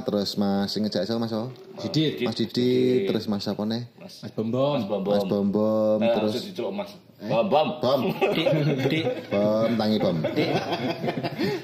terus 0.06 0.30
Mas 0.38 0.70
sing 0.70 0.86
ngejak 0.86 1.10
sama 1.10 1.26
Mas 1.26 1.34
oh. 1.34 1.50
Didit, 1.82 2.22
Mas 2.22 2.38
Didi 2.38 3.08
terus 3.10 3.26
Mas 3.26 3.50
apa 3.50 3.64
nih? 3.66 3.90
Mas 3.98 4.22
Bombom. 4.38 4.78
Mas 4.78 4.86
Bom 4.86 5.02
Mas 5.02 5.26
Bom 5.26 5.48
Bom 5.50 6.00
Eh, 6.06 6.12
terus 6.14 6.34
Mas. 6.70 6.92
Bom 7.20 7.46
bom. 7.48 7.68
Bom 7.84 8.02
Dik, 8.32 8.48
dik, 8.88 9.06
Bom 9.28 9.72
tangi 9.76 9.98
Bom. 10.00 10.18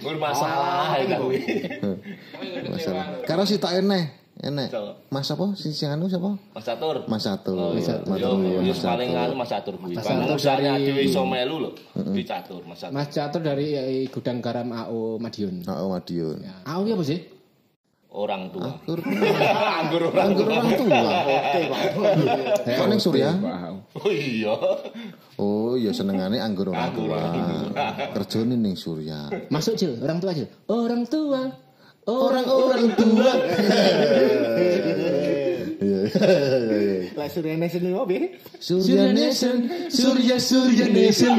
Kuwi 0.02 0.16
masalah 0.20 1.00
ya 1.00 1.16
kuwi. 1.16 1.40
Masalah. 2.68 3.06
Karo 3.24 3.44
si 3.44 3.56
tak. 3.56 3.80
Enek. 3.80 4.68
Siapa? 4.68 5.00
Mas 5.16 5.32
apa? 5.32 5.56
Sing 5.56 5.72
sing 5.72 5.88
anu 5.88 6.12
siapa? 6.12 6.36
Mas 6.52 6.68
Catur. 6.68 7.08
Mas 7.08 7.24
Satu. 7.24 7.56
Mas 7.72 7.88
Matur 8.04 8.20
Yo, 8.20 8.36
nuwun, 8.36 8.68
yo 8.68 8.74
Mas 8.76 8.84
paling 8.84 9.16
anu 9.16 9.34
Mas 9.34 9.48
Catur 9.48 9.80
kuwi. 9.80 9.96
Mas 9.96 10.04
usahanya 10.36 10.76
dari- 10.76 10.92
dhewe 10.92 11.02
iso 11.08 11.24
melu 11.24 11.56
lho. 11.64 11.72
Di 12.12 12.24
Catur 12.28 12.60
Mas 12.68 12.84
Catur. 12.84 12.92
Mas 12.92 13.08
Catur 13.08 13.42
dari 13.42 13.68
eh, 13.72 14.04
Gudang 14.12 14.44
Garam 14.44 14.76
AO 14.76 15.24
Madiun. 15.24 15.64
Oh, 15.72 15.88
Madiun. 15.88 16.44
AO 16.68 16.84
apa 16.84 17.04
sih? 17.08 17.20
Orang 18.16 18.48
tua. 18.48 18.72
Anggur 18.72 19.00
Anggur 19.84 20.02
orang 20.08 20.24
anggur 20.32 20.48
orang 20.48 20.72
tua. 20.80 21.12
Kok 22.64 22.88
ning 22.92 23.02
Surya? 23.04 23.36
Oh 24.00 24.08
iya. 24.08 24.56
Oh, 25.36 25.76
ya 25.76 25.92
senengane 25.92 26.40
anggur 26.40 26.72
orang 26.72 26.96
Anggur 26.96 27.12
tua. 27.12 27.20
orang 27.20 28.16
Kerjane 28.16 28.56
ning 28.56 28.80
Surya. 28.80 29.28
Masuk 29.52 29.76
Cil, 29.76 30.00
orang 30.00 30.24
tua 30.24 30.32
Cil. 30.32 30.48
Orang 30.72 31.04
tua. 31.12 31.42
Orang-orang 32.06 32.96
tua. 32.96 33.32
Iya. 35.76 36.00
Lah 37.20 37.28
Surya 37.28 37.56
Nation 37.60 37.82
ini 37.84 37.98
apa? 37.98 38.16
Surya 38.64 39.12
Nation, 39.12 39.56
Surya 39.92 40.38
Surya 40.40 40.88
Nation. 40.88 41.36